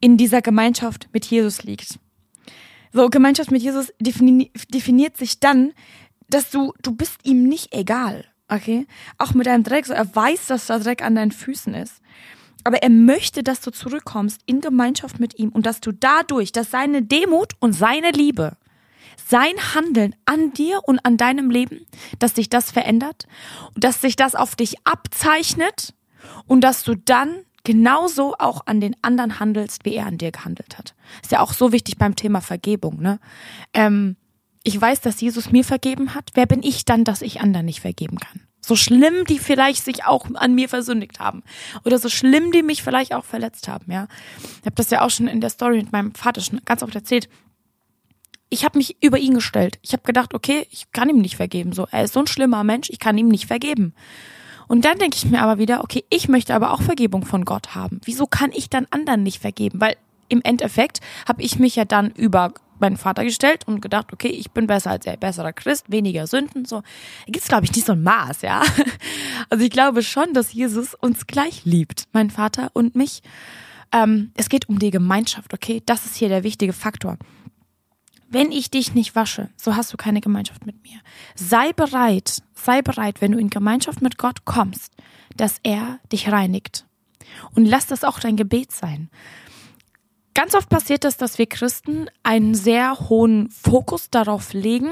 in 0.00 0.16
dieser 0.16 0.42
Gemeinschaft 0.42 1.08
mit 1.12 1.24
Jesus 1.26 1.62
liegt. 1.62 1.98
So, 2.92 3.08
Gemeinschaft 3.08 3.50
mit 3.50 3.62
Jesus 3.62 3.92
defini 3.98 4.52
definiert 4.68 5.16
sich 5.16 5.40
dann, 5.40 5.72
dass 6.28 6.50
du, 6.50 6.72
du 6.82 6.92
bist 6.92 7.18
ihm 7.24 7.44
nicht 7.44 7.74
egal. 7.74 8.24
Okay? 8.48 8.86
Auch 9.18 9.34
mit 9.34 9.46
deinem 9.46 9.64
Dreck. 9.64 9.86
So, 9.86 9.94
er 9.94 10.14
weiß, 10.14 10.46
dass 10.46 10.66
der 10.66 10.78
Dreck 10.78 11.02
an 11.02 11.14
deinen 11.14 11.32
Füßen 11.32 11.74
ist. 11.74 12.00
Aber 12.64 12.82
er 12.82 12.90
möchte, 12.90 13.42
dass 13.42 13.60
du 13.60 13.70
zurückkommst 13.70 14.40
in 14.46 14.60
Gemeinschaft 14.60 15.20
mit 15.20 15.38
ihm 15.38 15.50
und 15.50 15.66
dass 15.66 15.80
du 15.80 15.92
dadurch, 15.92 16.50
dass 16.50 16.70
seine 16.70 17.02
Demut 17.02 17.52
und 17.60 17.74
seine 17.74 18.10
Liebe, 18.10 18.56
sein 19.26 19.54
Handeln 19.74 20.14
an 20.24 20.52
dir 20.52 20.80
und 20.84 20.98
an 21.04 21.16
deinem 21.16 21.50
Leben, 21.50 21.86
dass 22.18 22.34
sich 22.34 22.48
das 22.48 22.70
verändert, 22.70 23.26
dass 23.74 24.00
sich 24.00 24.16
das 24.16 24.34
auf 24.34 24.56
dich 24.56 24.76
abzeichnet 24.84 25.94
und 26.46 26.62
dass 26.62 26.82
du 26.82 26.94
dann 26.94 27.44
genauso 27.64 28.34
auch 28.38 28.66
an 28.66 28.80
den 28.80 28.94
anderen 29.02 29.40
handelst, 29.40 29.84
wie 29.84 29.94
er 29.94 30.06
an 30.06 30.18
dir 30.18 30.32
gehandelt 30.32 30.78
hat. 30.78 30.94
Ist 31.22 31.32
ja 31.32 31.40
auch 31.40 31.52
so 31.52 31.72
wichtig 31.72 31.96
beim 31.96 32.16
Thema 32.16 32.40
Vergebung, 32.40 33.00
ne? 33.00 33.18
Ähm, 33.72 34.16
ich 34.62 34.80
weiß, 34.80 35.02
dass 35.02 35.20
Jesus 35.20 35.52
mir 35.52 35.64
vergeben 35.64 36.14
hat. 36.14 36.30
Wer 36.34 36.46
bin 36.46 36.62
ich 36.62 36.86
dann, 36.86 37.04
dass 37.04 37.20
ich 37.20 37.40
anderen 37.40 37.66
nicht 37.66 37.80
vergeben 37.80 38.18
kann? 38.18 38.40
So 38.66 38.76
schlimm 38.76 39.24
die 39.26 39.38
vielleicht 39.38 39.84
sich 39.84 40.04
auch 40.04 40.26
an 40.34 40.54
mir 40.54 40.68
versündigt 40.68 41.20
haben. 41.20 41.42
Oder 41.84 41.98
so 41.98 42.08
schlimm 42.08 42.52
die 42.52 42.62
mich 42.62 42.82
vielleicht 42.82 43.14
auch 43.14 43.24
verletzt 43.24 43.68
haben, 43.68 43.90
ja. 43.90 44.08
Ich 44.60 44.66
habe 44.66 44.76
das 44.76 44.90
ja 44.90 45.02
auch 45.02 45.10
schon 45.10 45.28
in 45.28 45.40
der 45.40 45.50
Story 45.50 45.76
mit 45.76 45.92
meinem 45.92 46.14
Vater 46.14 46.40
schon 46.40 46.60
ganz 46.64 46.82
oft 46.82 46.94
erzählt. 46.94 47.28
Ich 48.48 48.64
habe 48.64 48.78
mich 48.78 49.02
über 49.02 49.18
ihn 49.18 49.34
gestellt. 49.34 49.78
Ich 49.82 49.92
habe 49.92 50.02
gedacht, 50.04 50.32
okay, 50.34 50.66
ich 50.70 50.92
kann 50.92 51.08
ihm 51.08 51.20
nicht 51.20 51.36
vergeben. 51.36 51.72
So, 51.72 51.86
er 51.90 52.04
ist 52.04 52.14
so 52.14 52.20
ein 52.20 52.26
schlimmer 52.26 52.64
Mensch, 52.64 52.88
ich 52.90 52.98
kann 52.98 53.18
ihm 53.18 53.28
nicht 53.28 53.46
vergeben. 53.46 53.94
Und 54.68 54.84
dann 54.84 54.98
denke 54.98 55.16
ich 55.16 55.26
mir 55.26 55.42
aber 55.42 55.58
wieder, 55.58 55.82
okay, 55.82 56.04
ich 56.08 56.28
möchte 56.28 56.54
aber 56.54 56.72
auch 56.72 56.82
Vergebung 56.82 57.24
von 57.24 57.44
Gott 57.44 57.74
haben. 57.74 58.00
Wieso 58.04 58.26
kann 58.26 58.52
ich 58.52 58.70
dann 58.70 58.86
anderen 58.90 59.22
nicht 59.22 59.40
vergeben? 59.40 59.80
Weil 59.80 59.96
im 60.28 60.40
Endeffekt 60.42 61.00
habe 61.28 61.42
ich 61.42 61.58
mich 61.58 61.76
ja 61.76 61.84
dann 61.84 62.10
über 62.10 62.54
meinen 62.78 62.96
Vater 62.96 63.24
gestellt 63.24 63.66
und 63.66 63.80
gedacht, 63.80 64.12
okay, 64.12 64.28
ich 64.28 64.50
bin 64.50 64.66
besser 64.66 64.90
als 64.90 65.06
er, 65.06 65.16
besserer 65.16 65.52
Christ, 65.52 65.90
weniger 65.90 66.26
Sünden, 66.26 66.64
so. 66.64 66.80
Da 66.80 67.32
gibt's 67.32 67.48
glaube 67.48 67.64
ich 67.64 67.74
nicht 67.74 67.86
so 67.86 67.92
ein 67.92 68.02
Maß, 68.02 68.42
ja. 68.42 68.62
Also 69.50 69.64
ich 69.64 69.70
glaube 69.70 70.02
schon, 70.02 70.32
dass 70.32 70.52
Jesus 70.52 70.94
uns 70.94 71.26
gleich 71.26 71.64
liebt, 71.64 72.08
mein 72.12 72.30
Vater 72.30 72.70
und 72.72 72.94
mich. 72.94 73.22
Ähm, 73.92 74.32
es 74.34 74.48
geht 74.48 74.68
um 74.68 74.78
die 74.78 74.90
Gemeinschaft, 74.90 75.54
okay? 75.54 75.82
Das 75.86 76.06
ist 76.06 76.16
hier 76.16 76.28
der 76.28 76.42
wichtige 76.42 76.72
Faktor. 76.72 77.18
Wenn 78.28 78.50
ich 78.50 78.70
dich 78.70 78.94
nicht 78.94 79.14
wasche, 79.14 79.50
so 79.56 79.76
hast 79.76 79.92
du 79.92 79.96
keine 79.96 80.20
Gemeinschaft 80.20 80.66
mit 80.66 80.82
mir. 80.82 80.98
Sei 81.36 81.72
bereit, 81.72 82.42
sei 82.54 82.82
bereit, 82.82 83.20
wenn 83.20 83.32
du 83.32 83.38
in 83.38 83.50
Gemeinschaft 83.50 84.02
mit 84.02 84.18
Gott 84.18 84.44
kommst, 84.44 84.92
dass 85.36 85.58
er 85.62 86.00
dich 86.10 86.32
reinigt. 86.32 86.86
Und 87.54 87.66
lass 87.66 87.86
das 87.86 88.02
auch 88.02 88.18
dein 88.18 88.36
Gebet 88.36 88.72
sein. 88.72 89.08
Ganz 90.34 90.54
oft 90.54 90.68
passiert 90.68 91.04
es, 91.04 91.16
dass 91.16 91.38
wir 91.38 91.46
Christen 91.46 92.08
einen 92.24 92.54
sehr 92.54 92.98
hohen 93.08 93.48
Fokus 93.50 94.10
darauf 94.10 94.52
legen. 94.52 94.90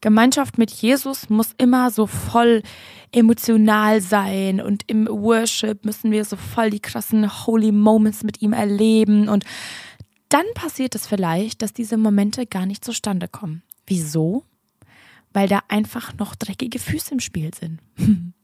Gemeinschaft 0.00 0.58
mit 0.58 0.70
Jesus 0.70 1.28
muss 1.28 1.54
immer 1.56 1.90
so 1.90 2.06
voll 2.06 2.62
emotional 3.12 4.00
sein 4.00 4.60
und 4.60 4.82
im 4.86 5.06
Worship 5.06 5.84
müssen 5.84 6.10
wir 6.10 6.24
so 6.24 6.36
voll 6.36 6.70
die 6.70 6.80
krassen 6.80 7.46
Holy 7.46 7.72
Moments 7.72 8.22
mit 8.22 8.40
ihm 8.42 8.52
erleben 8.52 9.28
und 9.28 9.44
dann 10.28 10.46
passiert 10.54 10.94
es 10.94 11.06
vielleicht, 11.06 11.60
dass 11.60 11.72
diese 11.72 11.96
Momente 11.96 12.46
gar 12.46 12.64
nicht 12.64 12.84
zustande 12.84 13.26
kommen. 13.28 13.62
Wieso? 13.86 14.44
Weil 15.32 15.48
da 15.48 15.60
einfach 15.68 16.14
noch 16.18 16.36
dreckige 16.36 16.78
Füße 16.78 17.12
im 17.12 17.20
Spiel 17.20 17.50
sind. 17.54 17.80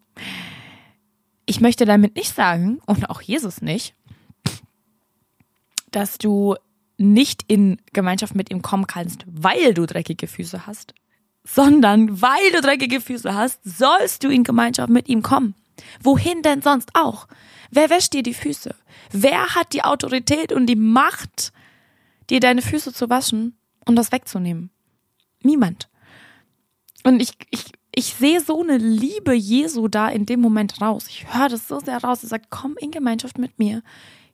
Ich 1.49 1.61
möchte 1.61 1.85
damit 1.85 2.17
nicht 2.17 2.35
sagen, 2.35 2.81
und 2.87 3.09
auch 3.09 3.21
Jesus 3.21 3.63
nicht, 3.63 3.95
dass 5.91 6.19
du 6.19 6.57
nicht 6.99 7.45
in 7.49 7.79
Gemeinschaft 7.93 8.35
mit 8.35 8.51
ihm 8.51 8.63
kommen 8.63 8.87
kannst, 8.87 9.25
weil 9.27 9.75
du 9.75 9.87
dreckige 9.87 10.27
Füße 10.27 10.67
hast, 10.67 10.95
sondern 11.45 12.21
weil 12.21 12.51
du 12.53 12.61
dreckige 12.61 13.01
Füße 13.01 13.35
hast, 13.35 13.61
sollst 13.65 14.25
du 14.25 14.29
in 14.29 14.45
Gemeinschaft 14.45 14.91
mit 14.91 15.09
ihm 15.09 15.23
kommen. 15.23 15.55
Wohin 16.03 16.43
denn 16.43 16.63
sonst 16.63 16.91
auch? 16.95 17.29
Wer 17.71 17.91
wäscht 17.91 18.13
dir 18.13 18.23
die 18.23 18.35
Füße? 18.35 18.75
Wer 19.13 19.55
hat 19.55 19.73
die 19.73 19.85
Autorität 19.85 20.53
und 20.53 20.67
die 20.67 20.77
Macht, 20.77 21.53
dir 22.31 22.41
deine 22.41 22.63
Füße 22.63 22.93
zu 22.93 23.11
waschen 23.11 23.57
und 23.85 23.97
das 23.97 24.13
wegzunehmen? 24.13 24.71
Niemand. 25.43 25.89
Und 27.05 27.21
ich, 27.21 27.33
ich, 27.51 27.67
ich 27.95 28.15
sehe 28.15 28.41
so 28.41 28.63
eine 28.63 28.79
Liebe 28.79 29.35
Jesu 29.35 29.89
da 29.89 30.09
in 30.09 30.27
dem 30.27 30.41
Moment 30.41 30.81
raus. 30.81 31.07
Ich 31.09 31.33
höre 31.33 31.49
das 31.49 31.69
so 31.69 31.79
sehr 31.79 32.03
raus. 32.03 32.23
Er 32.23 32.29
sagt, 32.29 32.47
komm 32.51 32.77
in 32.79 32.91
Gemeinschaft 32.91 33.39
mit 33.39 33.59
mir. 33.59 33.83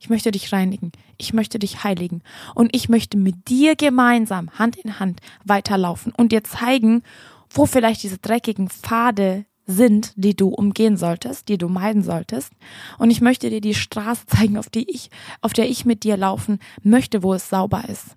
Ich 0.02 0.10
möchte 0.10 0.32
dich 0.32 0.52
reinigen. 0.52 0.90
Ich 1.16 1.32
möchte 1.32 1.60
dich 1.60 1.84
heiligen. 1.84 2.22
Und 2.56 2.74
ich 2.74 2.88
möchte 2.88 3.16
mit 3.16 3.48
dir 3.48 3.76
gemeinsam 3.76 4.50
Hand 4.58 4.74
in 4.74 4.98
Hand 4.98 5.20
weiterlaufen 5.44 6.12
und 6.16 6.32
dir 6.32 6.42
zeigen, 6.42 7.04
wo 7.50 7.66
vielleicht 7.66 8.02
diese 8.02 8.18
dreckigen 8.18 8.68
Pfade 8.68 9.44
sind, 9.64 10.12
die 10.16 10.34
du 10.34 10.48
umgehen 10.48 10.96
solltest, 10.96 11.48
die 11.48 11.56
du 11.56 11.68
meiden 11.68 12.02
solltest. 12.02 12.52
Und 12.98 13.10
ich 13.10 13.20
möchte 13.20 13.48
dir 13.48 13.60
die 13.60 13.74
Straße 13.74 14.26
zeigen, 14.26 14.58
auf 14.58 14.68
die 14.68 14.90
ich, 14.90 15.08
auf 15.40 15.52
der 15.52 15.70
ich 15.70 15.84
mit 15.84 16.02
dir 16.02 16.16
laufen 16.16 16.58
möchte, 16.82 17.22
wo 17.22 17.32
es 17.34 17.48
sauber 17.48 17.84
ist. 17.88 18.16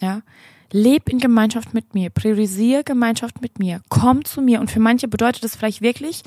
Ja. 0.00 0.22
Leb 0.72 1.08
in 1.08 1.18
Gemeinschaft 1.18 1.74
mit 1.74 1.94
mir, 1.94 2.10
priorisiere 2.10 2.82
Gemeinschaft 2.82 3.40
mit 3.40 3.60
mir, 3.60 3.82
komm 3.88 4.24
zu 4.24 4.42
mir. 4.42 4.58
Und 4.58 4.68
für 4.68 4.80
manche 4.80 5.06
bedeutet 5.06 5.44
es 5.44 5.54
vielleicht 5.54 5.80
wirklich, 5.80 6.24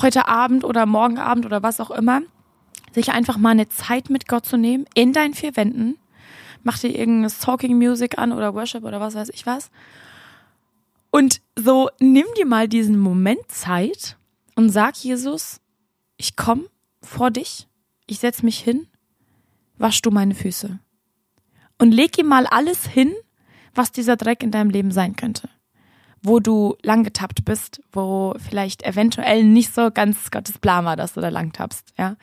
heute 0.00 0.26
Abend 0.26 0.64
oder 0.64 0.84
morgen 0.84 1.18
Abend 1.18 1.46
oder 1.46 1.62
was 1.62 1.78
auch 1.78 1.92
immer, 1.92 2.22
sich 2.92 3.12
einfach 3.12 3.38
mal 3.38 3.50
eine 3.50 3.68
Zeit 3.68 4.10
mit 4.10 4.28
Gott 4.28 4.46
zu 4.46 4.56
nehmen, 4.56 4.86
in 4.94 5.12
deinen 5.12 5.34
vier 5.34 5.56
Wänden, 5.56 5.96
mach 6.62 6.78
dir 6.78 6.96
irgendeine 6.96 7.32
Talking 7.32 7.76
Music 7.76 8.18
an 8.18 8.32
oder 8.32 8.54
Worship 8.54 8.84
oder 8.84 9.00
was 9.00 9.14
weiß 9.14 9.30
ich 9.30 9.46
was 9.46 9.70
und 11.12 11.42
so 11.56 11.90
nimm 12.00 12.24
dir 12.38 12.46
mal 12.46 12.66
diesen 12.66 12.98
Moment 12.98 13.48
Zeit 13.48 14.16
und 14.56 14.70
sag 14.70 14.96
Jesus, 14.96 15.60
ich 16.16 16.36
komm 16.36 16.64
vor 17.02 17.30
dich, 17.30 17.68
ich 18.06 18.18
setz 18.18 18.42
mich 18.42 18.58
hin, 18.58 18.88
wasch 19.76 20.00
du 20.00 20.10
meine 20.10 20.34
Füße. 20.34 20.78
Und 21.78 21.92
leg 21.92 22.16
ihm 22.16 22.26
mal 22.26 22.46
alles 22.46 22.86
hin, 22.86 23.12
was 23.74 23.92
dieser 23.92 24.16
Dreck 24.16 24.42
in 24.42 24.50
deinem 24.50 24.70
Leben 24.70 24.90
sein 24.90 25.14
könnte. 25.14 25.50
Wo 26.22 26.40
du 26.40 26.76
lang 26.82 27.04
getappt 27.04 27.44
bist, 27.44 27.82
wo 27.92 28.34
vielleicht 28.38 28.82
eventuell 28.82 29.44
nicht 29.44 29.74
so 29.74 29.90
ganz 29.90 30.30
Gottes 30.30 30.54
war, 30.62 30.96
dass 30.96 31.12
du 31.12 31.20
da 31.20 31.28
lang 31.28 31.52
tappst, 31.52 31.92
ja. 31.98 32.16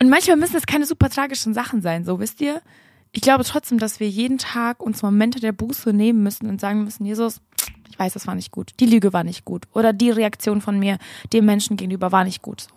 Und 0.00 0.08
manchmal 0.08 0.36
müssen 0.36 0.56
es 0.56 0.66
keine 0.66 0.86
super 0.86 1.10
tragischen 1.10 1.54
Sachen 1.54 1.82
sein, 1.82 2.04
so 2.04 2.20
wisst 2.20 2.40
ihr. 2.40 2.62
Ich 3.12 3.22
glaube 3.22 3.44
trotzdem, 3.44 3.78
dass 3.78 4.00
wir 4.00 4.08
jeden 4.08 4.38
Tag 4.38 4.82
uns 4.82 5.02
Momente 5.02 5.40
der 5.40 5.52
Buße 5.52 5.92
nehmen 5.92 6.22
müssen 6.22 6.48
und 6.48 6.60
sagen 6.60 6.84
müssen, 6.84 7.04
Jesus, 7.04 7.40
ich 7.90 7.98
weiß, 7.98 8.14
das 8.14 8.26
war 8.26 8.34
nicht 8.34 8.52
gut. 8.52 8.72
Die 8.80 8.86
Lüge 8.86 9.12
war 9.12 9.24
nicht 9.24 9.44
gut. 9.44 9.66
Oder 9.74 9.92
die 9.92 10.10
Reaktion 10.10 10.60
von 10.60 10.78
mir 10.78 10.98
dem 11.32 11.44
Menschen 11.44 11.76
gegenüber 11.76 12.12
war 12.12 12.24
nicht 12.24 12.40
gut. 12.40 12.68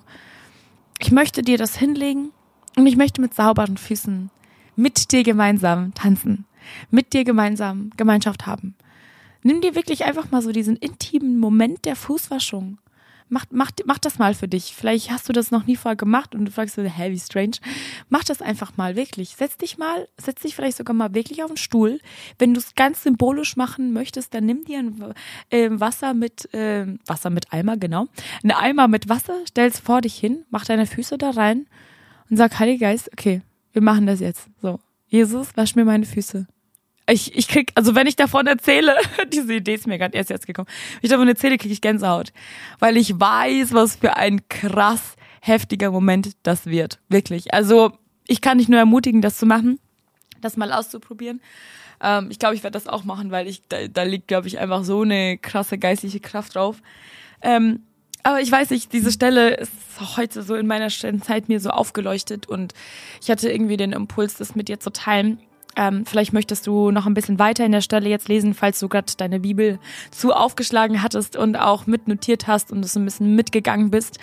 Ich 1.00 1.12
möchte 1.12 1.44
dir 1.44 1.58
das 1.58 1.78
hinlegen 1.78 2.32
und 2.76 2.88
ich 2.88 2.98
möchte 2.98 3.22
mit 3.22 3.34
sauberen 3.34 3.78
Füßen 3.78 4.30
mit 4.76 5.12
dir 5.12 5.24
gemeinsam 5.24 5.94
tanzen. 5.94 6.46
Mit 6.90 7.14
dir 7.14 7.24
gemeinsam 7.24 7.92
Gemeinschaft 7.98 8.46
haben. 8.46 8.76
Nimm 9.44 9.62
dir 9.62 9.76
wirklich 9.76 10.06
einfach 10.06 10.32
mal 10.32 10.42
so 10.42 10.52
diesen 10.52 10.78
intimen 10.78 11.38
Moment 11.38 11.86
der 11.86 11.96
Fußwaschung 11.96 12.78
mach, 13.34 13.46
mach, 13.52 13.72
mach 13.86 13.98
das 13.98 14.20
mal 14.20 14.34
für 14.34 14.48
dich. 14.48 14.74
Vielleicht 14.76 15.12
hast 15.12 15.28
du 15.28 15.34
das 15.34 15.52
noch 15.52 15.66
nie 15.66 15.76
vorher 15.76 15.98
gemacht 15.98 16.36
und 16.36 16.46
du 16.46 16.52
fragst 16.52 16.76
so, 16.76 16.84
hä, 16.84 17.12
wie 17.12 17.20
strange. 17.20 17.58
Mach 18.10 18.24
das 18.24 18.42
einfach 18.42 18.78
mal, 18.78 18.96
wirklich. 18.96 19.36
Setz 19.36 19.58
dich 19.58 19.78
mal, 19.78 20.08
setz 20.18 20.42
dich 20.42 20.56
vielleicht 20.56 20.78
sogar 20.78 20.94
mal 20.94 21.14
wirklich 21.14 21.44
auf 21.44 21.50
den 21.50 21.58
Stuhl. 21.58 22.00
Wenn 22.38 22.54
du 22.54 22.60
es 22.60 22.76
ganz 22.76 23.04
symbolisch 23.04 23.58
machen 23.58 23.92
möchtest, 23.92 24.34
dann 24.34 24.46
nimm 24.46 24.64
dir 24.64 24.80
ein 24.80 25.14
äh, 25.50 25.70
Wasser 25.72 26.14
mit, 26.14 26.54
äh, 26.54 26.86
Wasser 27.06 27.32
mit 27.32 27.52
Eimer, 27.52 27.76
genau. 27.76 28.08
Ein 28.44 28.52
Eimer 28.52 28.88
mit 28.88 29.10
Wasser, 29.10 29.40
stell's 29.48 29.80
vor 29.80 30.02
dich 30.02 30.16
hin, 30.16 30.46
mach 30.52 30.66
deine 30.66 30.86
Füße 30.86 31.18
da 31.18 31.32
rein 31.32 31.66
und 32.30 32.38
sag, 32.38 32.60
Heiliger 32.60 32.88
Geist, 32.88 33.12
okay, 33.12 33.42
wir 33.74 33.82
machen 33.82 34.06
das 34.06 34.20
jetzt. 34.20 34.48
So. 34.62 34.80
Jesus, 35.08 35.50
wasch 35.56 35.76
mir 35.76 35.86
meine 35.86 36.06
Füße 36.06 36.48
ich, 37.10 37.36
ich 37.36 37.48
krieg, 37.48 37.72
also 37.76 37.96
wenn 37.96 38.08
ich 38.08 38.16
davon 38.16 38.48
erzähle, 38.48 38.96
diese 39.32 39.54
Idee 39.54 39.76
ist 39.76 39.88
mir 39.88 39.98
gerade 39.98 40.18
erst 40.18 40.30
jetzt 40.30 40.48
gekommen, 40.48 40.68
wenn 40.68 41.00
ich 41.02 41.10
davon 41.10 41.28
erzähle, 41.28 41.58
kriege 41.58 41.74
ich 41.74 41.82
Gänsehaut. 41.82 42.32
Weil 42.80 42.98
ich 42.98 43.20
weiß, 43.20 43.74
was 43.74 43.98
für 43.98 44.16
ein 44.16 44.48
krass 44.48 45.16
heftiger 45.42 45.92
Moment 45.92 46.32
das 46.44 46.66
wird. 46.66 47.00
Wirklich. 47.10 47.54
Also 47.54 47.92
ich 48.28 48.42
kann 48.42 48.58
dich 48.58 48.70
nur 48.70 48.80
ermutigen, 48.80 49.22
das 49.22 49.38
zu 49.38 49.46
machen, 49.46 49.80
das 50.42 50.56
mal 50.56 50.72
auszuprobieren. 50.72 51.42
Ähm, 52.02 52.28
ich 52.30 52.40
glaube, 52.40 52.56
ich 52.56 52.64
werde 52.64 52.76
das 52.76 52.88
auch 52.88 53.04
machen, 53.04 53.32
weil 53.32 53.48
ich, 53.48 53.68
da, 53.68 53.88
da 53.88 54.04
liegt, 54.04 54.28
glaube 54.28 54.48
ich, 54.48 54.60
einfach 54.60 54.84
so 54.84 55.02
eine 55.02 55.38
krasse 55.38 55.78
geistliche 55.78 56.22
Kraft 56.22 56.56
drauf. 56.56 56.82
Ähm, 57.42 57.82
aber 58.24 58.40
ich 58.40 58.50
weiß 58.50 58.70
nicht, 58.70 58.94
diese 58.94 59.12
Stelle 59.12 59.56
ist 59.56 59.72
heute 60.16 60.44
so 60.44 60.56
in 60.56 60.66
meiner 60.66 60.88
Zeit 60.88 61.50
mir 61.50 61.60
so 61.60 61.70
aufgeleuchtet 61.70 62.48
und 62.48 62.74
ich 63.22 63.30
hatte 63.30 63.52
irgendwie 63.52 63.76
den 63.76 63.92
Impuls, 63.92 64.36
das 64.36 64.56
mit 64.56 64.70
dir 64.70 64.80
zu 64.80 64.92
teilen. 64.94 65.40
Ähm, 65.76 66.06
vielleicht 66.06 66.34
möchtest 66.34 66.68
du 66.68 66.92
noch 66.92 67.06
ein 67.06 67.14
bisschen 67.14 67.40
weiter 67.40 67.66
in 67.66 67.72
der 67.72 67.82
Stelle 67.82 68.10
jetzt 68.10 68.28
lesen, 68.28 68.54
falls 68.54 68.80
du 68.80 68.90
gerade 68.90 69.14
deine 69.18 69.40
Bibel 69.40 69.80
zu 70.12 70.34
aufgeschlagen 70.34 71.02
hattest 71.02 71.36
und 71.36 71.56
auch 71.56 71.88
mitnotiert 71.88 72.48
hast 72.48 72.72
und 72.72 72.84
es 72.84 72.96
ein 72.96 73.06
bisschen 73.06 73.36
mitgegangen 73.36 73.90
bist. 73.90 74.20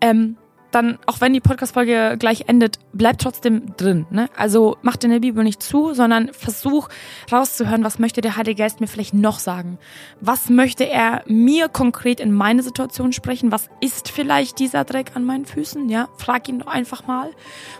Ähm, 0.00 0.36
dann, 0.70 0.98
auch 1.06 1.20
wenn 1.20 1.32
die 1.32 1.40
Podcast-Folge 1.40 2.16
gleich 2.18 2.44
endet, 2.48 2.78
bleib 2.92 3.18
trotzdem 3.18 3.76
drin. 3.76 4.06
Ne? 4.10 4.28
Also 4.36 4.76
mach 4.82 4.96
deine 4.96 5.20
Bibel 5.20 5.44
nicht 5.44 5.62
zu, 5.62 5.94
sondern 5.94 6.32
versuch 6.32 6.88
rauszuhören, 7.30 7.84
was 7.84 7.98
möchte 7.98 8.20
der 8.20 8.36
Heilige 8.36 8.62
Geist 8.62 8.80
mir 8.80 8.86
vielleicht 8.86 9.14
noch 9.14 9.38
sagen? 9.38 9.78
Was 10.20 10.48
möchte 10.48 10.88
er 10.88 11.22
mir 11.26 11.68
konkret 11.68 12.20
in 12.20 12.32
meine 12.32 12.62
Situation 12.62 13.12
sprechen? 13.12 13.52
Was 13.52 13.68
ist 13.80 14.10
vielleicht 14.10 14.58
dieser 14.58 14.84
Dreck 14.84 15.12
an 15.14 15.24
meinen 15.24 15.46
Füßen? 15.46 15.88
Ja, 15.88 16.08
frag 16.16 16.48
ihn 16.48 16.60
doch 16.60 16.68
einfach 16.68 17.06
mal. 17.06 17.30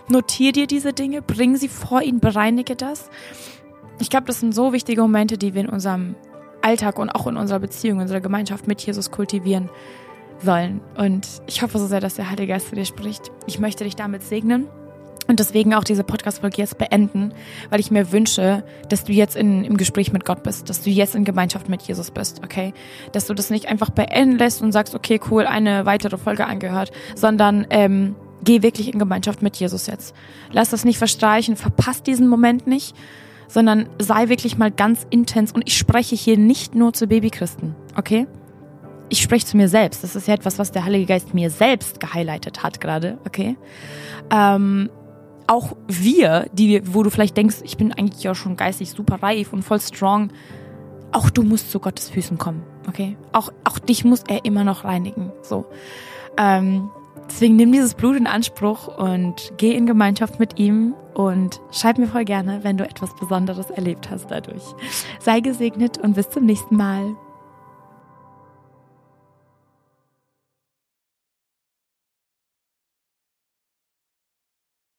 Notier 0.07 0.51
dir 0.51 0.67
diese 0.67 0.93
Dinge, 0.93 1.21
bring 1.21 1.55
sie 1.55 1.69
vor 1.69 2.01
ihn, 2.01 2.19
bereinige 2.19 2.75
das. 2.75 3.09
Ich 3.99 4.09
glaube, 4.09 4.25
das 4.25 4.39
sind 4.39 4.53
so 4.53 4.73
wichtige 4.73 5.01
Momente, 5.01 5.37
die 5.37 5.53
wir 5.53 5.61
in 5.61 5.69
unserem 5.69 6.15
Alltag 6.61 6.99
und 6.99 7.09
auch 7.09 7.27
in 7.27 7.37
unserer 7.37 7.59
Beziehung, 7.59 7.97
in 7.97 8.03
unserer 8.03 8.21
Gemeinschaft 8.21 8.67
mit 8.67 8.81
Jesus 8.81 9.11
kultivieren 9.11 9.69
sollen. 10.43 10.81
Und 10.97 11.27
ich 11.47 11.61
hoffe 11.61 11.79
so 11.79 11.87
sehr, 11.87 11.99
dass 11.99 12.15
der 12.15 12.29
Heilige 12.29 12.53
Geist 12.53 12.69
zu 12.69 12.75
dir 12.75 12.85
spricht. 12.85 13.31
Ich 13.47 13.59
möchte 13.59 13.83
dich 13.83 13.95
damit 13.95 14.23
segnen. 14.23 14.67
Und 15.27 15.39
deswegen 15.39 15.73
auch 15.73 15.83
diese 15.83 16.03
Podcast-Folge 16.03 16.57
jetzt 16.57 16.77
beenden, 16.77 17.33
weil 17.69 17.79
ich 17.79 17.91
mir 17.91 18.11
wünsche, 18.11 18.63
dass 18.89 19.03
du 19.03 19.13
jetzt 19.13 19.35
in, 19.35 19.63
im 19.63 19.77
Gespräch 19.77 20.11
mit 20.11 20.25
Gott 20.25 20.43
bist, 20.43 20.69
dass 20.69 20.81
du 20.81 20.89
jetzt 20.89 21.15
in 21.15 21.23
Gemeinschaft 21.23 21.69
mit 21.69 21.81
Jesus 21.83 22.11
bist, 22.11 22.41
okay? 22.43 22.73
Dass 23.13 23.27
du 23.27 23.33
das 23.33 23.49
nicht 23.49 23.67
einfach 23.67 23.91
beenden 23.91 24.37
lässt 24.37 24.61
und 24.61 24.71
sagst, 24.71 24.95
okay, 24.95 25.21
cool, 25.29 25.45
eine 25.45 25.85
weitere 25.85 26.17
Folge 26.17 26.45
angehört, 26.45 26.91
sondern 27.15 27.67
ähm, 27.69 28.15
geh 28.43 28.61
wirklich 28.61 28.91
in 28.91 28.99
Gemeinschaft 28.99 29.41
mit 29.41 29.55
Jesus 29.55 29.87
jetzt. 29.87 30.15
Lass 30.51 30.71
das 30.71 30.83
nicht 30.83 30.97
verstreichen, 30.97 31.55
verpasst 31.55 32.07
diesen 32.07 32.27
Moment 32.27 32.67
nicht, 32.67 32.95
sondern 33.47 33.89
sei 33.99 34.27
wirklich 34.27 34.57
mal 34.57 34.71
ganz 34.71 35.05
intens. 35.11 35.51
Und 35.51 35.63
ich 35.65 35.77
spreche 35.77 36.15
hier 36.15 36.37
nicht 36.37 36.75
nur 36.75 36.93
zu 36.93 37.07
Babychristen, 37.07 37.75
okay? 37.95 38.27
Ich 39.11 39.21
spreche 39.21 39.45
zu 39.45 39.57
mir 39.57 39.67
selbst. 39.67 40.03
Das 40.03 40.15
ist 40.15 40.27
ja 40.27 40.33
etwas, 40.33 40.57
was 40.57 40.71
der 40.71 40.85
Heilige 40.85 41.05
Geist 41.05 41.33
mir 41.33 41.49
selbst 41.49 41.99
gehighlightet 41.99 42.63
hat 42.63 42.79
gerade, 42.79 43.17
okay? 43.25 43.57
Ähm, 44.31 44.89
auch 45.47 45.75
wir, 45.87 46.45
die, 46.53 46.81
wo 46.93 47.03
du 47.03 47.09
vielleicht 47.09 47.35
denkst, 47.35 47.57
ich 47.63 47.75
bin 47.75 47.91
eigentlich 47.91 48.23
ja 48.23 48.33
schon 48.33 48.55
geistig 48.55 48.91
super 48.91 49.21
reif 49.21 49.51
und 49.51 49.63
voll 49.63 49.81
strong, 49.81 50.31
auch 51.11 51.29
du 51.29 51.43
musst 51.43 51.71
zu 51.71 51.81
Gottes 51.81 52.09
Füßen 52.09 52.37
kommen, 52.37 52.63
okay? 52.87 53.17
Auch, 53.33 53.51
auch 53.65 53.79
dich 53.79 54.05
muss 54.05 54.23
er 54.29 54.45
immer 54.45 54.63
noch 54.63 54.85
reinigen, 54.85 55.33
so. 55.41 55.65
Ähm, 56.37 56.89
deswegen 57.27 57.57
nimm 57.57 57.73
dieses 57.73 57.95
Blut 57.95 58.15
in 58.15 58.27
Anspruch 58.27 58.87
und 58.97 59.51
geh 59.57 59.75
in 59.75 59.85
Gemeinschaft 59.85 60.39
mit 60.39 60.57
ihm 60.57 60.95
und 61.13 61.59
schreib 61.71 61.97
mir 61.97 62.07
voll 62.07 62.23
gerne, 62.23 62.63
wenn 62.63 62.77
du 62.77 62.85
etwas 62.85 63.13
Besonderes 63.17 63.69
erlebt 63.71 64.09
hast 64.09 64.31
dadurch. 64.31 64.63
Sei 65.19 65.41
gesegnet 65.41 65.97
und 65.97 66.13
bis 66.13 66.29
zum 66.29 66.45
nächsten 66.45 66.77
Mal. 66.77 67.17